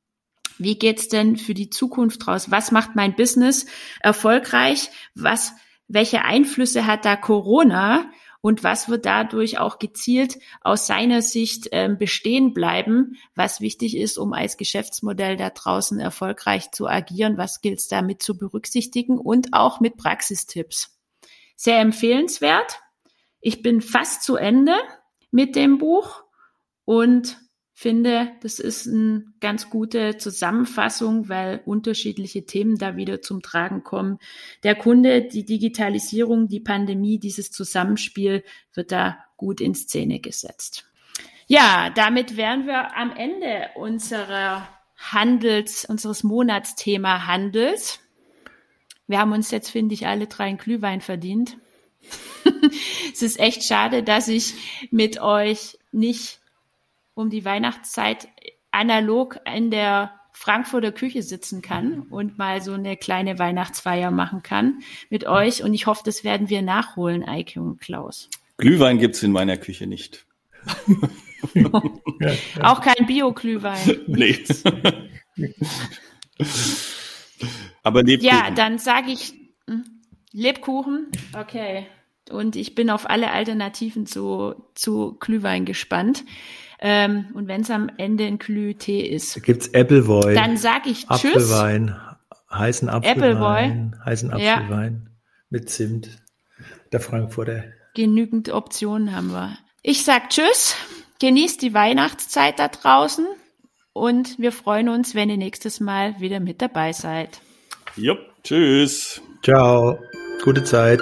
[0.56, 2.50] Wie geht's denn für die Zukunft raus?
[2.50, 3.66] Was macht mein Business
[4.00, 4.90] erfolgreich?
[5.14, 5.52] Was,
[5.88, 8.10] welche Einflüsse hat da Corona?
[8.42, 14.18] und was wird dadurch auch gezielt aus seiner Sicht ähm, bestehen bleiben, was wichtig ist,
[14.18, 19.52] um als Geschäftsmodell da draußen erfolgreich zu agieren, was gilt es damit zu berücksichtigen und
[19.52, 20.98] auch mit Praxistipps.
[21.56, 22.80] Sehr empfehlenswert.
[23.40, 24.74] Ich bin fast zu Ende
[25.30, 26.24] mit dem Buch
[26.84, 27.38] und
[27.80, 34.18] finde, das ist eine ganz gute Zusammenfassung, weil unterschiedliche Themen da wieder zum Tragen kommen.
[34.64, 40.90] Der Kunde, die Digitalisierung, die Pandemie, dieses Zusammenspiel wird da gut in Szene gesetzt.
[41.46, 44.68] Ja, damit wären wir am Ende unserer
[44.98, 48.00] Handels, unseres Monatsthema Handels.
[49.06, 51.56] Wir haben uns jetzt, finde ich, alle drei einen Glühwein verdient.
[53.14, 54.52] es ist echt schade, dass ich
[54.90, 56.39] mit euch nicht
[57.20, 58.28] um die Weihnachtszeit
[58.70, 64.80] analog in der Frankfurter Küche sitzen kann und mal so eine kleine Weihnachtsfeier machen kann
[65.10, 65.62] mit euch.
[65.62, 68.30] Und ich hoffe, das werden wir nachholen, Eike und Klaus.
[68.56, 70.24] Glühwein gibt's in meiner Küche nicht.
[72.62, 74.00] Auch kein Bio-Glühwein.
[74.06, 74.44] Nee.
[77.82, 78.28] Aber Lebkuchen.
[78.28, 79.34] Ja, dann sage ich
[79.66, 79.84] hm,
[80.32, 81.08] Lebkuchen.
[81.38, 81.86] Okay.
[82.30, 86.24] Und ich bin auf alle Alternativen zu, zu Glühwein gespannt.
[86.80, 89.36] Ähm, und wenn es am Ende ein Glühtee ist.
[89.36, 90.34] Da gibt's Appleboy.
[90.34, 91.52] Dann sag ich Tschüss.
[91.52, 92.00] Apfelwein,
[92.50, 95.10] heißen Apfelwein, heißen Apfelwein ja.
[95.50, 96.08] mit Zimt.
[96.92, 97.64] Der Frankfurter.
[97.94, 99.58] Genügend Optionen haben wir.
[99.82, 100.74] Ich sag Tschüss.
[101.20, 103.26] Genießt die Weihnachtszeit da draußen
[103.92, 107.40] und wir freuen uns, wenn ihr nächstes Mal wieder mit dabei seid.
[107.96, 109.20] Jupp, tschüss.
[109.42, 109.98] Ciao.
[110.42, 111.00] Gute Zeit.